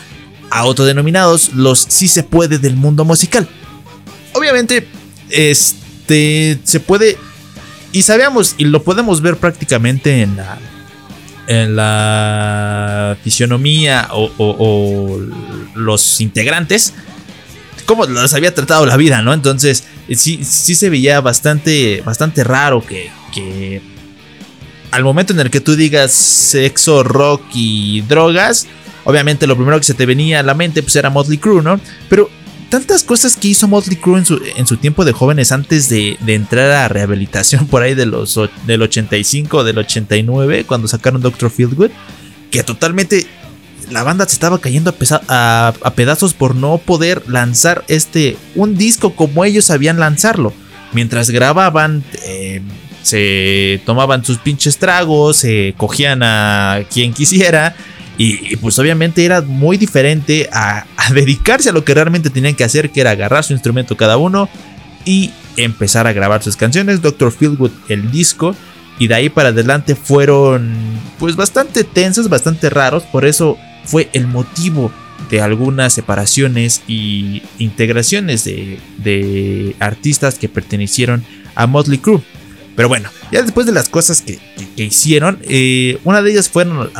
autodenominados 0.51 1.55
los 1.55 1.81
si 1.89 2.09
se 2.09 2.23
puede 2.23 2.59
del 2.59 2.77
mundo 2.77 3.05
musical. 3.05 3.49
Obviamente, 4.35 4.87
este 5.31 6.59
se 6.65 6.81
puede 6.81 7.17
y 7.93 8.03
sabíamos, 8.03 8.55
y 8.59 8.65
lo 8.65 8.83
podemos 8.83 9.21
ver 9.21 9.37
prácticamente 9.37 10.23
en 10.23 10.37
la, 10.37 10.59
en 11.47 11.77
la 11.77 13.17
fisionomía 13.23 14.09
o, 14.13 15.21
los 15.75 16.21
integrantes, 16.21 16.95
cómo 17.87 18.07
los 18.07 18.35
había 18.35 18.55
tratado 18.55 18.87
la 18.87 18.97
vida, 18.97 19.23
¿no? 19.23 19.33
Entonces, 19.33 19.85
sí, 20.15 20.43
sí 20.45 20.75
se 20.75 20.91
veía 20.91 21.21
bastante, 21.21 22.03
bastante 22.05 22.45
raro 22.45 22.85
que, 22.85 23.11
que 23.35 23.83
al 24.91 25.05
momento 25.05 25.33
en 25.33 25.41
el 25.41 25.51
que 25.51 25.61
tú 25.61 25.75
digas 25.75 26.13
sexo, 26.13 27.03
rock 27.03 27.43
y 27.55 28.03
drogas, 28.03 28.67
obviamente 29.05 29.47
lo 29.47 29.57
primero 29.57 29.79
que 29.79 29.85
se 29.85 29.95
te 29.95 30.07
venía 30.07 30.41
a 30.41 30.43
la 30.43 30.55
mente 30.55 30.83
pues 30.83 30.95
era 30.97 31.11
Motley 31.11 31.39
Crue, 31.39 31.63
¿no? 31.63 31.81
Pero 32.09 32.31
tantas 32.73 33.05
cosas 33.05 33.37
que 33.37 33.49
hizo 33.49 33.69
Motley 33.69 33.99
Crue 33.99 34.19
en 34.19 34.25
su, 34.25 34.41
en 34.57 34.67
su 34.67 34.79
tiempo 34.79 35.05
de 35.05 35.13
jóvenes 35.13 35.53
antes 35.53 35.91
de, 35.91 36.17
entrar 36.27 36.71
a 36.71 36.89
rehabilitación 36.89 37.67
por 37.69 37.83
ahí 37.83 37.95
de 37.95 38.07
los, 38.07 38.41
del 38.67 38.81
85, 38.81 39.63
del 39.63 39.77
89, 39.77 40.65
cuando 40.65 40.89
sacaron 40.89 41.21
Doctor 41.21 41.51
Feelgood, 41.51 41.91
que 42.51 42.63
totalmente 42.63 43.27
la 43.91 44.03
banda 44.05 44.27
se 44.27 44.33
estaba 44.33 44.59
cayendo 44.59 44.95
a, 45.29 45.75
a, 45.83 45.95
pedazos 45.95 46.33
por 46.33 46.55
no 46.55 46.79
poder 46.79 47.29
lanzar 47.29 47.85
este 47.89 48.39
un 48.55 48.79
disco 48.79 49.15
como 49.15 49.45
ellos 49.45 49.67
sabían 49.67 49.99
lanzarlo. 49.99 50.55
Mientras 50.95 51.29
grababan, 51.29 52.03
eh, 52.25 52.63
se 53.03 53.83
tomaban 53.85 54.25
sus 54.25 54.39
pinches 54.39 54.79
tragos, 54.79 55.37
se 55.37 55.75
cogían 55.77 56.23
a 56.23 56.85
quien 56.91 57.13
quisiera 57.13 57.77
y, 58.19 58.57
pues 58.57 58.79
obviamente 58.79 59.25
era 59.25 59.41
muy 59.41 59.77
diferente 59.77 60.49
a, 60.53 60.87
dedicarse 61.15 61.71
a 61.71 61.73
lo 61.73 61.85
que 61.85 61.95
realmente 61.95 62.31
tenían 62.31 62.55
que 62.55 62.65
hacer, 62.65 62.91
que 62.91 63.01
era 63.01 63.11
agarrar 63.11 63.45
su 63.45 63.53
instrumento 63.53 63.97
cada 63.97 64.17
uno 64.17 64.49
y 65.05 65.33
empezar 65.57 66.07
a 66.07 66.13
grabar 66.13 66.43
sus 66.43 66.57
canciones. 66.57 67.03
Dr. 67.03 67.33
Fieldwood, 67.33 67.73
el 67.89 68.11
disco, 68.11 68.55
y 68.99 69.09
de 69.09 69.15
ahí 69.15 69.29
para 69.29 69.49
adelante 69.49 69.95
fueron 69.95 70.75
pues 71.19 71.37
bastante 71.37 71.85
tensos, 71.85 72.29
bastante 72.29 72.71
raros, 72.71 73.03
por 73.05 73.25
eso 73.25 73.57
fue 73.85 74.09
el 74.13 74.27
motivo 74.27 74.93
de 75.31 75.41
algunas 75.41 75.93
separaciones 75.93 76.83
y 76.87 77.43
integraciones 77.59 78.45
de, 78.45 78.79
de 78.99 79.75
artistas 79.81 80.39
que 80.39 80.49
pertenecieron 80.49 81.25
a 81.55 81.67
Motley 81.67 81.99
Crue. 81.99 82.23
Pero 82.75 82.89
bueno, 82.89 83.11
ya 83.31 83.43
después 83.43 83.67
de 83.67 83.73
las 83.73 83.89
cosas 83.89 84.23
que, 84.23 84.39
hicieron, 84.77 85.39
eh, 85.43 85.99
una 86.05 86.23
de 86.23 86.31
ellas 86.31 86.49
fueron 86.49 86.91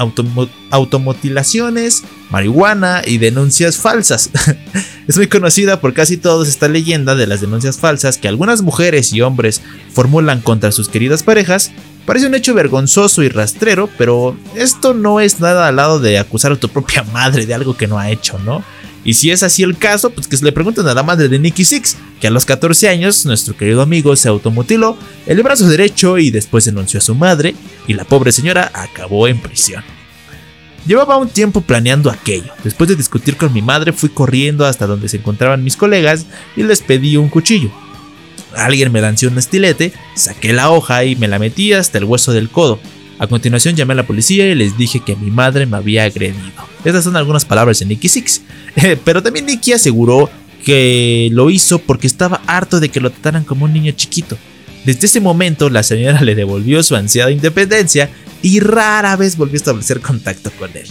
automutilaciones, 0.71 2.05
marihuana 2.31 3.03
y 3.07 3.19
denuncias 3.19 3.79
falsas. 3.79 4.31
es 5.09 5.17
muy 5.17 5.29
conocida 5.29 5.81
por 5.81 5.95
casi 5.95 6.19
todos 6.19 6.49
esta 6.49 6.69
leyenda 6.69 7.15
de 7.15 7.27
las 7.27 7.41
denuncias 7.41 7.79
falsas 7.79 8.19
que 8.19 8.29
algunas 8.29 8.63
mujeres 8.63 9.13
y 9.13 9.23
hombres 9.23 9.63
formulan 9.93 10.41
contra 10.43 10.73
sus 10.73 10.89
queridas 10.89 11.23
parejas. 11.23 11.73
Parece 12.05 12.27
un 12.27 12.35
hecho 12.35 12.53
vergonzoso 12.53 13.23
y 13.23 13.29
rastrero, 13.29 13.89
pero 13.97 14.37
esto 14.57 14.93
no 14.93 15.21
es 15.21 15.41
nada 15.41 15.69
al 15.69 15.77
lado 15.77 16.01
de 16.01 16.19
acusar 16.19 16.53
a 16.53 16.57
tu 16.57 16.69
propia 16.69 17.03
madre 17.05 17.47
de 17.47 17.55
algo 17.55 17.77
que 17.77 17.87
no 17.87 17.99
ha 17.99 18.11
hecho, 18.11 18.39
¿no? 18.41 18.63
Y 19.05 19.15
si 19.15 19.31
es 19.31 19.43
así 19.43 19.63
el 19.63 19.77
caso, 19.77 20.11
pues 20.11 20.29
que 20.29 20.37
se 20.37 20.45
le 20.45 20.53
pregunten 20.53 20.87
a 20.87 20.95
la 20.95 21.03
madre 21.03 21.29
de 21.29 21.39
Nicky 21.39 21.65
Six, 21.65 21.97
que 22.21 22.29
a 22.29 22.31
los 22.31 22.45
14 22.45 22.89
años 22.89 23.27
nuestro 23.27 23.57
querido 23.57 23.83
amigo 23.83 24.15
se 24.15 24.29
automutiló 24.29 24.97
el 25.27 25.43
brazo 25.43 25.69
derecho 25.69 26.19
y 26.19 26.31
después 26.31 26.65
denunció 26.65 26.99
a 26.99 27.03
su 27.03 27.15
madre 27.15 27.55
y 27.89 27.95
la 27.95 28.05
pobre 28.05 28.31
señora 28.31 28.71
acabó 28.75 29.27
en 29.27 29.41
prisión. 29.41 29.83
Llevaba 30.87 31.17
un 31.17 31.29
tiempo 31.29 31.61
planeando 31.61 32.11
aquello. 32.11 32.53
Después 32.65 32.89
de 32.89 32.97
discutir 32.97 33.37
con 33.37 33.53
mi 33.53 33.63
madre 33.63 33.93
fui 33.93 34.09
corriendo 34.09 34.67
hasta 34.67 34.87
donde 34.87 35.09
se 35.09 35.19
encontraban 35.19 35.63
mis 35.63 35.77
colegas 35.77 36.27
y 36.57 36.63
les 36.63 36.81
pedí 36.81 37.17
un 37.17 37.29
cuchillo. 37.29 37.71
Alguien 38.57 38.93
me 38.93 39.01
lanzó 39.01 39.29
un 39.29 39.39
estilete, 39.39 39.93
saqué 40.15 40.53
la 40.53 40.71
hoja 40.71 41.05
y 41.05 41.17
me 41.17 41.29
la 41.29 41.39
metí 41.39 41.73
hasta 41.73 41.99
el 41.99 42.05
hueso 42.05 42.33
del 42.33 42.51
codo. 42.51 42.81
A 43.19 43.27
continuación 43.27 43.77
llamé 43.77 43.93
a 43.93 43.97
la 43.97 44.07
policía 44.07 44.49
y 44.49 44.55
les 44.55 44.77
dije 44.77 45.01
que 45.01 45.17
mi 45.17 45.31
madre 45.31 45.67
me 45.67 45.77
había 45.77 46.05
agredido. 46.05 46.43
Estas 46.85 47.05
son 47.05 47.17
algunas 47.17 47.45
palabras 47.45 47.79
de 47.79 47.87
Nicky 47.87 48.09
Six. 48.09 48.43
pero 49.05 49.23
también 49.23 49.47
Nicky 49.47 49.73
aseguró 49.73 50.31
que 50.65 51.29
lo 51.33 51.51
hizo 51.51 51.79
porque 51.79 52.07
estaba 52.07 52.41
harto 52.47 52.81
de 52.81 52.89
que 52.89 53.01
lo 53.01 53.11
trataran 53.11 53.45
como 53.45 53.65
un 53.65 53.73
niño 53.73 53.93
chiquito. 53.93 54.37
Desde 54.85 55.07
ese 55.07 55.21
momento 55.21 55.71
la 55.71 55.83
señora 55.83 56.21
le 56.23 56.35
devolvió 56.35 56.83
su 56.83 56.97
ansiada 56.97 57.31
independencia 57.31 58.11
y 58.43 58.61
rara 58.61 59.17
vez 59.17 59.37
volvió 59.37 59.55
a 59.55 59.57
establecer 59.57 60.01
contacto 60.01 60.51
con 60.59 60.71
él. 60.77 60.89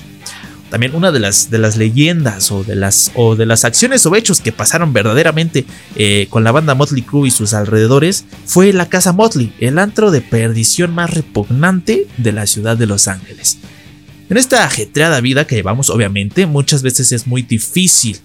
También 0.72 0.96
una 0.96 1.12
de 1.12 1.20
las, 1.20 1.52
de 1.52 1.58
las 1.58 1.76
leyendas 1.76 2.50
o 2.50 2.64
de 2.64 2.76
las, 2.76 3.12
o 3.16 3.36
de 3.36 3.46
las 3.46 3.66
acciones 3.66 4.06
o 4.06 4.16
hechos 4.16 4.40
que 4.40 4.54
pasaron 4.54 4.94
verdaderamente 4.94 5.66
eh, 5.98 6.28
con 6.30 6.46
la 6.46 6.54
banda 6.54 6.76
Motley 6.76 7.04
Crue 7.04 7.28
y 7.28 7.32
sus 7.32 7.54
alrededores 7.54 8.24
fue 8.46 8.72
la 8.72 8.88
Casa 8.88 9.12
Motley, 9.12 9.54
el 9.60 9.78
antro 9.78 10.12
de 10.12 10.22
perdición 10.22 10.96
más 10.96 11.14
repugnante 11.14 12.08
de 12.18 12.32
la 12.32 12.48
ciudad 12.48 12.78
de 12.78 12.88
Los 12.88 13.10
Ángeles. 13.10 13.58
En 14.30 14.38
esta 14.38 14.64
ajetreada 14.64 15.20
vida 15.20 15.46
que 15.46 15.56
llevamos, 15.56 15.90
obviamente, 15.90 16.46
muchas 16.46 16.84
veces 16.84 17.12
es 17.12 17.28
muy 17.28 17.42
difícil 17.42 18.20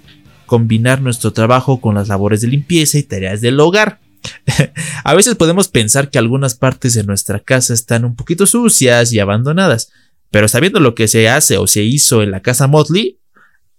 combinar 0.47 1.03
nuestro 1.03 1.33
trabajo 1.33 1.81
con 1.81 1.97
las 1.97 2.07
labores 2.07 2.43
de 2.43 2.47
limpieza 2.47 2.97
y 2.97 3.03
tareas 3.03 3.41
del 3.41 3.59
hogar. 3.59 3.99
a 5.05 5.15
veces 5.15 5.35
podemos 5.35 5.67
pensar 5.67 6.11
que 6.11 6.19
algunas 6.19 6.55
partes 6.55 6.95
de 6.95 7.03
nuestra 7.03 7.41
casa 7.41 7.75
están 7.75 8.05
un 8.05 8.15
poquito 8.15 8.47
sucias 8.47 9.13
y 9.13 9.19
abandonadas, 9.19 9.91
pero 10.37 10.49
sabiendo 10.49 10.81
lo 10.81 10.95
que 10.95 11.09
se 11.09 11.31
hace 11.31 11.57
o 11.57 11.67
se 11.67 11.83
hizo 11.83 12.23
en 12.23 12.31
la 12.31 12.43
casa 12.43 12.67
Motley, 12.67 13.23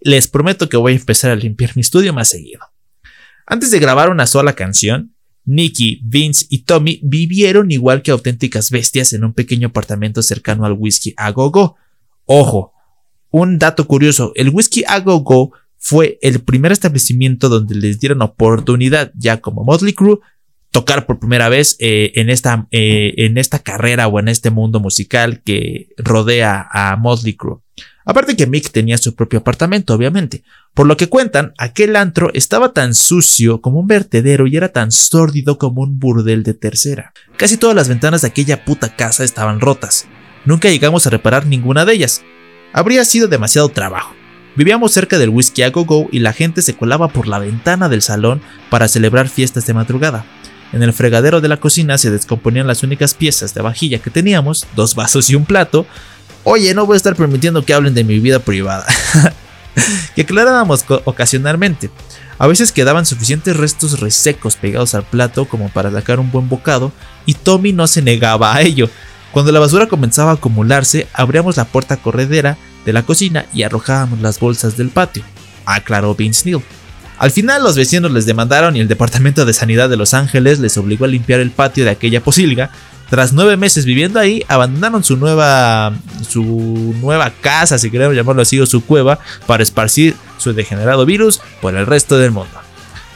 les 0.00 0.26
prometo 0.26 0.68
que 0.68 0.76
voy 0.76 0.94
a 0.94 0.96
empezar 0.96 1.30
a 1.30 1.36
limpiar 1.36 1.76
mi 1.76 1.82
estudio 1.82 2.12
más 2.12 2.30
seguido. 2.30 2.62
Antes 3.46 3.70
de 3.70 3.78
grabar 3.78 4.10
una 4.10 4.26
sola 4.26 4.54
canción, 4.54 5.14
Nicky, 5.44 6.00
Vince 6.02 6.46
y 6.50 6.64
Tommy 6.64 6.98
vivieron 7.04 7.70
igual 7.70 8.02
que 8.02 8.10
auténticas 8.10 8.72
bestias 8.72 9.12
en 9.12 9.22
un 9.22 9.34
pequeño 9.34 9.68
apartamento 9.68 10.20
cercano 10.20 10.64
al 10.64 10.72
whisky 10.72 11.14
a 11.16 11.30
go 11.30 11.48
go. 11.52 11.76
Ojo, 12.24 12.72
un 13.30 13.60
dato 13.60 13.86
curioso, 13.86 14.32
el 14.34 14.48
whisky 14.48 14.82
a 14.88 14.98
go 14.98 15.20
go 15.20 15.52
fue 15.76 16.18
el 16.22 16.40
primer 16.40 16.72
establecimiento 16.72 17.48
donde 17.48 17.76
les 17.76 18.00
dieron 18.00 18.20
oportunidad, 18.20 19.12
ya 19.14 19.40
como 19.40 19.62
Motley 19.62 19.92
Crue, 19.92 20.18
tocar 20.70 21.06
por 21.06 21.18
primera 21.18 21.48
vez 21.48 21.76
eh, 21.78 22.12
en, 22.14 22.30
esta, 22.30 22.66
eh, 22.70 23.14
en 23.18 23.38
esta 23.38 23.58
carrera 23.60 24.06
o 24.08 24.18
en 24.20 24.28
este 24.28 24.50
mundo 24.50 24.80
musical 24.80 25.42
que 25.42 25.88
rodea 25.96 26.68
a 26.70 26.96
Motley 26.96 27.34
Crue. 27.34 27.60
Aparte 28.04 28.36
que 28.36 28.46
Mick 28.46 28.70
tenía 28.70 28.96
su 28.96 29.14
propio 29.14 29.40
apartamento, 29.40 29.92
obviamente. 29.92 30.42
Por 30.72 30.86
lo 30.86 30.96
que 30.96 31.08
cuentan, 31.08 31.52
aquel 31.58 31.94
antro 31.94 32.30
estaba 32.32 32.72
tan 32.72 32.94
sucio 32.94 33.60
como 33.60 33.80
un 33.80 33.86
vertedero 33.86 34.46
y 34.46 34.56
era 34.56 34.70
tan 34.70 34.92
sórdido 34.92 35.58
como 35.58 35.82
un 35.82 35.98
burdel 35.98 36.42
de 36.42 36.54
tercera. 36.54 37.12
Casi 37.36 37.58
todas 37.58 37.76
las 37.76 37.88
ventanas 37.88 38.22
de 38.22 38.28
aquella 38.28 38.64
puta 38.64 38.96
casa 38.96 39.24
estaban 39.24 39.60
rotas. 39.60 40.06
Nunca 40.46 40.70
llegamos 40.70 41.06
a 41.06 41.10
reparar 41.10 41.44
ninguna 41.44 41.84
de 41.84 41.92
ellas. 41.92 42.22
Habría 42.72 43.04
sido 43.04 43.28
demasiado 43.28 43.68
trabajo. 43.68 44.14
Vivíamos 44.56 44.92
cerca 44.92 45.18
del 45.18 45.28
Whisky 45.28 45.62
a 45.62 45.70
Go 45.70 45.84
Go 45.84 46.08
y 46.10 46.20
la 46.20 46.32
gente 46.32 46.62
se 46.62 46.74
colaba 46.74 47.08
por 47.08 47.28
la 47.28 47.38
ventana 47.38 47.90
del 47.90 48.00
salón 48.00 48.40
para 48.70 48.88
celebrar 48.88 49.28
fiestas 49.28 49.66
de 49.66 49.74
madrugada. 49.74 50.24
En 50.72 50.82
el 50.82 50.92
fregadero 50.92 51.40
de 51.40 51.48
la 51.48 51.58
cocina 51.58 51.96
se 51.98 52.10
descomponían 52.10 52.66
las 52.66 52.82
únicas 52.82 53.14
piezas 53.14 53.54
de 53.54 53.62
vajilla 53.62 54.00
que 54.00 54.10
teníamos, 54.10 54.66
dos 54.76 54.94
vasos 54.94 55.30
y 55.30 55.34
un 55.34 55.46
plato. 55.46 55.86
Oye, 56.44 56.74
no 56.74 56.86
voy 56.86 56.94
a 56.94 56.98
estar 56.98 57.16
permitiendo 57.16 57.64
que 57.64 57.74
hablen 57.74 57.94
de 57.94 58.04
mi 58.04 58.18
vida 58.18 58.38
privada. 58.38 58.86
que 60.14 60.22
aclarábamos 60.22 60.84
ocasionalmente. 61.04 61.90
A 62.38 62.46
veces 62.46 62.70
quedaban 62.70 63.06
suficientes 63.06 63.56
restos 63.56 64.00
resecos 64.00 64.56
pegados 64.56 64.94
al 64.94 65.04
plato 65.04 65.46
como 65.46 65.70
para 65.70 65.90
sacar 65.90 66.20
un 66.20 66.30
buen 66.30 66.48
bocado, 66.48 66.92
y 67.26 67.34
Tommy 67.34 67.72
no 67.72 67.86
se 67.86 68.02
negaba 68.02 68.54
a 68.54 68.62
ello. 68.62 68.88
Cuando 69.32 69.52
la 69.52 69.60
basura 69.60 69.88
comenzaba 69.88 70.30
a 70.30 70.34
acumularse, 70.34 71.08
abríamos 71.12 71.56
la 71.56 71.64
puerta 71.64 71.96
corredera 71.96 72.56
de 72.84 72.92
la 72.92 73.02
cocina 73.02 73.46
y 73.52 73.62
arrojábamos 73.62 74.20
las 74.20 74.38
bolsas 74.38 74.76
del 74.76 74.90
patio, 74.90 75.24
aclaró 75.66 76.14
Vince 76.14 76.48
Neil. 76.48 76.62
Al 77.18 77.32
final 77.32 77.64
los 77.64 77.76
vecinos 77.76 78.12
les 78.12 78.26
demandaron 78.26 78.76
y 78.76 78.80
el 78.80 78.88
Departamento 78.88 79.44
de 79.44 79.52
Sanidad 79.52 79.88
de 79.88 79.96
Los 79.96 80.14
Ángeles 80.14 80.60
les 80.60 80.76
obligó 80.78 81.04
a 81.04 81.08
limpiar 81.08 81.40
el 81.40 81.50
patio 81.50 81.84
de 81.84 81.90
aquella 81.90 82.22
posilga. 82.22 82.70
Tras 83.10 83.32
nueve 83.32 83.56
meses 83.56 83.84
viviendo 83.84 84.20
ahí, 84.20 84.44
abandonaron 84.48 85.02
su 85.02 85.16
nueva, 85.16 85.92
su 86.28 86.94
nueva 87.00 87.32
casa, 87.40 87.78
si 87.78 87.90
queremos 87.90 88.14
llamarlo 88.14 88.42
así, 88.42 88.60
o 88.60 88.66
su 88.66 88.84
cueva, 88.84 89.18
para 89.46 89.62
esparcir 89.62 90.14
su 90.36 90.52
degenerado 90.52 91.06
virus 91.06 91.40
por 91.60 91.74
el 91.74 91.86
resto 91.86 92.18
del 92.18 92.30
mundo. 92.30 92.52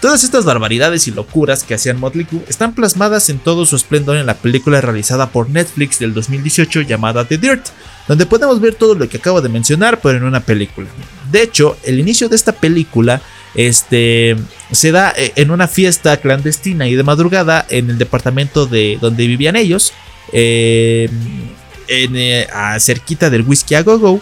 Todas 0.01 0.25
estas 0.25 0.45
barbaridades 0.45 1.07
y 1.07 1.13
locuras 1.13 1.63
que 1.63 1.75
hacían 1.75 2.01
Motley 2.01 2.27
están 2.49 2.75
plasmadas 2.75 3.29
en 3.29 3.39
todo 3.39 3.67
su 3.67 3.77
esplendor 3.77 4.17
en 4.17 4.27
la 4.27 4.35
película 4.35 4.81
realizada 4.81 5.29
por 5.29 5.49
Netflix 5.49 6.01
del 6.01 6.13
2018 6.13 6.81
llamada 6.81 7.25
The 7.25 7.39
Dirt, 7.39 7.67
donde 8.09 8.27
podemos 8.27 8.61
ver 8.61 8.75
todo 8.75 8.97
lo 8.97 9.09
que 9.09 9.19
acabo 9.19 9.41
de 9.41 9.49
mencionar, 9.49 10.01
pero 10.01 10.19
en 10.19 10.25
una 10.25 10.41
película. 10.41 10.89
De 11.31 11.43
hecho, 11.43 11.77
el 11.85 12.01
inicio 12.01 12.29
de 12.29 12.35
esta 12.35 12.51
película 12.51 13.23
este 13.55 14.37
se 14.71 14.93
da 14.93 15.13
eh, 15.17 15.33
en 15.37 15.51
una 15.51 15.69
fiesta 15.69 16.17
clandestina 16.17 16.89
y 16.89 16.95
de 16.95 17.03
madrugada 17.03 17.67
en 17.69 17.91
el 17.91 17.99
departamento 17.99 18.67
de 18.67 18.99
donde 19.01 19.27
vivían 19.27 19.57
ellos, 19.57 19.93
em, 20.33 21.11
en, 21.89 22.17
eh, 22.17 22.47
cerquita 22.79 23.31
del 23.31 23.43
Whisky 23.43 23.75
a 23.75 23.83
Go 23.83 23.99
Go. 23.99 24.21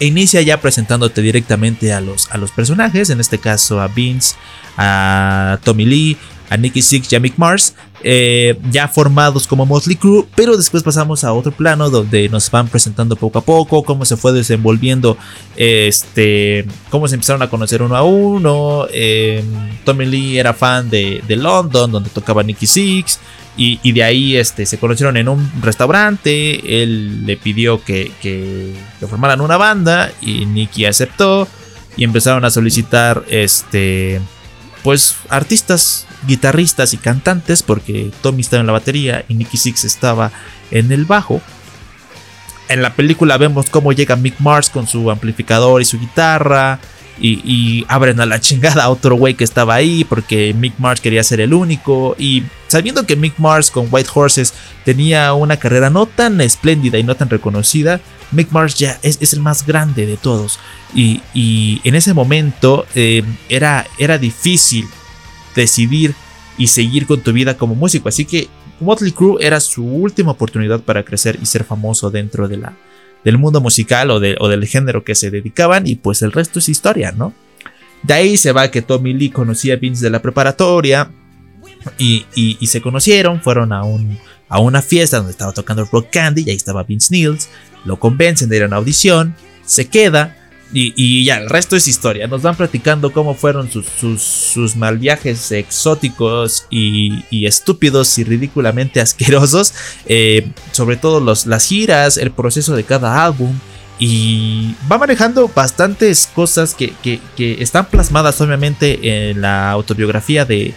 E 0.00 0.06
inicia 0.06 0.40
ya 0.42 0.60
presentándote 0.60 1.22
directamente 1.22 1.92
a 1.92 2.00
los, 2.00 2.30
a 2.30 2.38
los 2.38 2.52
personajes, 2.52 3.10
en 3.10 3.18
este 3.18 3.38
caso 3.38 3.80
a 3.80 3.88
Vince, 3.88 4.36
a 4.76 5.58
Tommy 5.64 5.86
Lee, 5.86 6.16
a 6.50 6.56
Nicky 6.56 6.82
Six 6.82 7.12
y 7.12 7.16
a 7.16 7.20
Mick 7.20 7.36
Mars, 7.36 7.74
eh, 8.02 8.58
ya 8.70 8.88
formados 8.88 9.46
como 9.46 9.66
Motley 9.66 9.96
Crue, 9.96 10.24
pero 10.34 10.56
después 10.56 10.82
pasamos 10.82 11.24
a 11.24 11.32
otro 11.32 11.52
plano 11.52 11.90
donde 11.90 12.28
nos 12.28 12.50
van 12.50 12.68
presentando 12.68 13.16
poco 13.16 13.38
a 13.38 13.42
poco 13.42 13.82
cómo 13.82 14.04
se 14.04 14.16
fue 14.16 14.32
desenvolviendo, 14.32 15.16
este, 15.56 16.64
cómo 16.90 17.08
se 17.08 17.16
empezaron 17.16 17.42
a 17.42 17.50
conocer 17.50 17.82
uno 17.82 17.96
a 17.96 18.02
uno. 18.02 18.86
Eh, 18.92 19.42
Tommy 19.84 20.06
Lee 20.06 20.38
era 20.38 20.54
fan 20.54 20.88
de, 20.90 21.22
London, 21.28 21.90
donde 21.90 22.10
tocaba 22.10 22.42
Nicky 22.42 22.66
Six. 22.66 23.20
Y, 23.60 23.90
de 23.90 24.04
ahí 24.04 24.36
este, 24.36 24.66
se 24.66 24.78
conocieron 24.78 25.16
en 25.16 25.28
un 25.28 25.50
restaurante. 25.60 26.80
Él 26.80 27.26
le 27.26 27.36
pidió 27.36 27.82
que, 27.82 28.12
que, 28.22 28.72
que 29.00 29.06
formaran 29.08 29.40
una 29.40 29.56
banda 29.56 30.12
y 30.22 30.46
Nicky 30.46 30.84
aceptó. 30.84 31.48
Y 31.96 32.04
empezaron 32.04 32.44
a 32.44 32.50
solicitar 32.50 33.24
este, 33.28 34.20
pues 34.84 35.16
artistas, 35.28 36.06
guitarristas 36.26 36.94
y 36.94 36.96
cantantes, 36.96 37.62
porque 37.62 38.10
Tommy 38.22 38.40
estaba 38.40 38.60
en 38.60 38.66
la 38.66 38.72
batería 38.72 39.24
y 39.28 39.34
Nicky 39.34 39.56
Six 39.56 39.84
estaba 39.84 40.32
en 40.70 40.92
el 40.92 41.04
bajo. 41.04 41.40
En 42.68 42.82
la 42.82 42.94
película 42.94 43.38
vemos 43.38 43.70
cómo 43.70 43.92
llega 43.92 44.16
Mick 44.16 44.40
Mars 44.40 44.68
con 44.68 44.86
su 44.86 45.10
amplificador 45.10 45.80
y 45.80 45.84
su 45.84 45.98
guitarra. 45.98 46.78
Y, 47.20 47.84
abren 47.88 48.20
a 48.20 48.26
la 48.26 48.40
chingada 48.40 48.84
a 48.84 48.90
otro 48.90 49.16
güey 49.16 49.34
que 49.34 49.42
estaba 49.42 49.74
ahí 49.74 50.04
porque 50.04 50.54
Mick 50.54 50.78
Mars 50.78 51.00
quería 51.00 51.24
ser 51.24 51.40
el 51.40 51.52
único. 51.52 52.14
Y 52.16 52.44
sabiendo 52.68 53.06
que 53.06 53.16
Mick 53.16 53.38
Mars 53.38 53.72
con 53.72 53.88
White 53.90 54.10
Horses 54.14 54.54
tenía 54.84 55.32
una 55.32 55.56
carrera 55.56 55.90
no 55.90 56.06
tan 56.06 56.40
espléndida 56.40 56.98
y 56.98 57.02
no 57.02 57.16
tan 57.16 57.28
reconocida, 57.28 58.00
Mick 58.30 58.52
Mars 58.52 58.76
ya 58.76 58.98
es, 59.02 59.32
el 59.32 59.40
más 59.40 59.66
grande 59.66 60.06
de 60.06 60.16
todos. 60.16 60.60
Y, 60.94 61.80
en 61.82 61.94
ese 61.96 62.14
momento 62.14 62.86
eh, 62.94 63.24
era, 63.48 63.86
era 63.98 64.18
difícil 64.18 64.86
decidir 65.54 66.14
y 66.56 66.68
seguir 66.68 67.06
con 67.06 67.20
tu 67.20 67.32
vida 67.32 67.56
como 67.56 67.74
músico. 67.74 68.08
Así 68.08 68.24
que 68.24 68.48
Motley 68.80 69.12
Crue 69.12 69.44
era 69.44 69.60
su 69.60 69.84
última 69.84 70.32
oportunidad 70.32 70.80
para 70.80 71.04
crecer 71.04 71.38
y 71.40 71.46
ser 71.46 71.64
famoso 71.64 72.10
dentro 72.10 72.48
de 72.48 72.58
la, 72.58 72.76
del 73.24 73.38
mundo 73.38 73.60
musical 73.60 74.10
o, 74.10 74.16
o 74.16 74.48
del 74.48 74.66
género 74.66 75.04
que 75.04 75.14
se 75.14 75.30
dedicaban. 75.30 75.86
Y 75.86 75.96
pues 75.96 76.22
el 76.22 76.32
resto 76.32 76.58
es 76.58 76.68
historia, 76.68 77.12
¿no? 77.12 77.32
De 78.02 78.14
ahí 78.14 78.36
se 78.36 78.52
va 78.52 78.70
que 78.70 78.82
Tommy 78.82 79.12
Lee 79.12 79.30
conocía 79.30 79.74
a 79.74 79.76
Vince 79.76 80.04
de 80.04 80.10
la 80.10 80.22
preparatoria. 80.22 81.10
Y, 81.96 82.26
y, 82.34 82.66
se 82.66 82.82
conocieron, 82.82 83.40
fueron 83.40 83.72
a, 83.72 83.84
un, 83.84 84.18
a 84.48 84.58
una 84.58 84.82
fiesta 84.82 85.18
donde 85.18 85.30
estaba 85.30 85.52
tocando 85.52 85.84
Rock 85.84 86.08
Candy 86.10 86.42
y 86.42 86.50
ahí 86.50 86.56
estaba 86.56 86.82
Vince 86.82 87.08
Neils 87.12 87.48
lo 87.84 87.98
convencen 87.98 88.48
de 88.48 88.56
ir 88.56 88.62
a 88.64 88.66
una 88.66 88.76
audición, 88.76 89.34
se 89.64 89.88
queda 89.88 90.36
y, 90.72 91.24
ya, 91.24 91.38
el 91.38 91.48
resto 91.48 91.76
es 91.76 91.88
historia. 91.88 92.26
Nos 92.26 92.42
van 92.42 92.56
platicando 92.56 93.12
cómo 93.12 93.34
fueron 93.34 93.70
sus, 93.70 93.86
sus, 94.20 94.76
mal 94.76 94.98
viajes 94.98 95.50
exóticos 95.52 96.66
y, 96.70 97.46
estúpidos 97.46 98.18
y 98.18 98.24
ridículamente 98.24 99.00
asquerosos. 99.02 99.72
Eh, 100.06 100.48
sobre 100.72 100.96
todo 100.96 101.20
los, 101.20 101.46
las 101.46 101.66
giras, 101.66 102.16
el 102.18 102.30
proceso 102.30 102.76
de 102.76 102.84
cada 102.84 103.24
álbum. 103.24 103.58
Y 104.00 104.76
va 104.90 104.96
manejando 104.96 105.50
bastantes 105.52 106.28
cosas 106.32 106.74
que, 106.74 106.92
que 107.02 107.20
están 107.60 107.86
plasmadas 107.86 108.40
obviamente 108.40 109.30
en 109.30 109.40
la 109.40 109.72
autobiografía 109.72 110.44
de, 110.44 110.72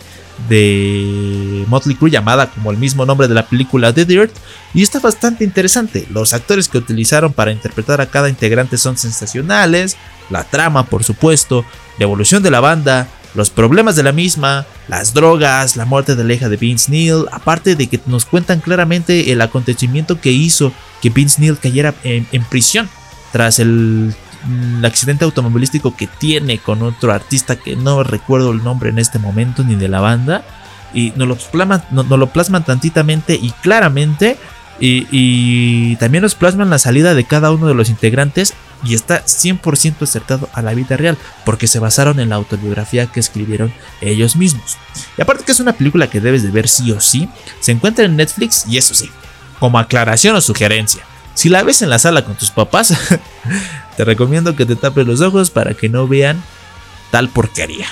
de 0.49 1.65
Motley 1.67 1.95
Crue 1.95 2.11
llamada 2.11 2.49
como 2.49 2.71
el 2.71 2.77
mismo 2.77 3.05
nombre 3.05 3.27
de 3.27 3.33
la 3.33 3.45
película 3.45 3.93
The 3.93 4.05
Dirt 4.05 4.31
y 4.73 4.83
está 4.83 4.99
bastante 4.99 5.43
interesante. 5.43 6.07
Los 6.11 6.33
actores 6.33 6.67
que 6.67 6.77
utilizaron 6.77 7.33
para 7.33 7.51
interpretar 7.51 8.01
a 8.01 8.07
cada 8.07 8.29
integrante 8.29 8.77
son 8.77 8.97
sensacionales, 8.97 9.97
la 10.29 10.43
trama 10.43 10.85
por 10.85 11.03
supuesto, 11.03 11.65
la 11.97 12.03
evolución 12.03 12.43
de 12.43 12.51
la 12.51 12.59
banda, 12.59 13.07
los 13.33 13.49
problemas 13.49 13.95
de 13.95 14.03
la 14.03 14.11
misma, 14.11 14.65
las 14.87 15.13
drogas, 15.13 15.77
la 15.77 15.85
muerte 15.85 16.15
de 16.15 16.23
la 16.23 16.33
hija 16.33 16.49
de 16.49 16.57
Vince 16.57 16.91
Neil, 16.91 17.25
aparte 17.31 17.75
de 17.75 17.87
que 17.87 17.99
nos 18.05 18.25
cuentan 18.25 18.59
claramente 18.59 19.31
el 19.31 19.41
acontecimiento 19.41 20.19
que 20.19 20.31
hizo 20.31 20.73
que 21.01 21.09
Vince 21.09 21.41
Neil 21.41 21.57
cayera 21.57 21.93
en, 22.03 22.27
en 22.31 22.43
prisión 22.43 22.89
tras 23.31 23.59
el 23.59 24.13
el 24.47 24.83
accidente 24.83 25.25
automovilístico 25.25 25.95
que 25.95 26.07
tiene 26.07 26.57
con 26.59 26.81
otro 26.81 27.13
artista 27.13 27.55
que 27.55 27.75
no 27.75 28.03
recuerdo 28.03 28.51
el 28.51 28.63
nombre 28.63 28.89
en 28.89 28.99
este 28.99 29.19
momento 29.19 29.63
ni 29.63 29.75
de 29.75 29.87
la 29.87 29.99
banda. 30.01 30.43
Y 30.93 31.13
nos 31.15 31.27
lo, 31.27 31.35
plasman, 31.35 31.83
lo 31.91 32.27
plasman 32.27 32.65
tantitamente 32.65 33.35
y 33.35 33.51
claramente 33.61 34.37
Y, 34.83 35.95
también 35.97 36.23
nos 36.23 36.33
plasman 36.33 36.71
la 36.71 36.79
salida 36.79 37.13
de 37.13 37.23
cada 37.23 37.51
uno 37.51 37.67
de 37.67 37.75
los 37.75 37.89
integrantes 37.89 38.55
y 38.83 38.95
está 38.95 39.23
100% 39.23 40.01
acertado 40.01 40.49
a 40.53 40.63
la 40.63 40.73
vida 40.73 40.97
real, 40.97 41.19
porque 41.45 41.67
se 41.67 41.77
basaron 41.77 42.19
en 42.19 42.29
la 42.29 42.35
autobiografía 42.37 43.05
que 43.05 43.19
escribieron 43.19 43.71
ellos 44.01 44.35
mismos. 44.35 44.77
Y 45.17 45.21
aparte 45.21 45.43
que 45.43 45.51
es 45.51 45.59
una 45.59 45.73
película 45.73 46.09
que 46.09 46.19
debes 46.19 46.41
de 46.41 46.49
ver 46.49 46.67
sí 46.67 46.91
o 46.91 46.99
sí, 46.99 47.29
se 47.59 47.71
encuentra 47.71 48.05
en 48.05 48.15
Netflix 48.15 48.65
y 48.67 48.77
eso 48.77 48.95
sí, 48.95 49.11
como 49.59 49.77
aclaración 49.77 50.35
o 50.35 50.41
sugerencia. 50.41 51.03
Si 51.33 51.49
la 51.49 51.63
ves 51.63 51.81
en 51.81 51.89
la 51.89 51.99
sala 51.99 52.25
con 52.25 52.35
tus 52.35 52.49
papás, 52.49 52.93
te 53.97 54.05
recomiendo 54.05 54.55
que 54.55 54.65
te 54.65 54.75
tapes 54.75 55.05
los 55.05 55.21
ojos 55.21 55.49
para 55.49 55.73
que 55.73 55.89
no 55.89 56.07
vean 56.07 56.41
tal 57.11 57.29
porquería. 57.29 57.87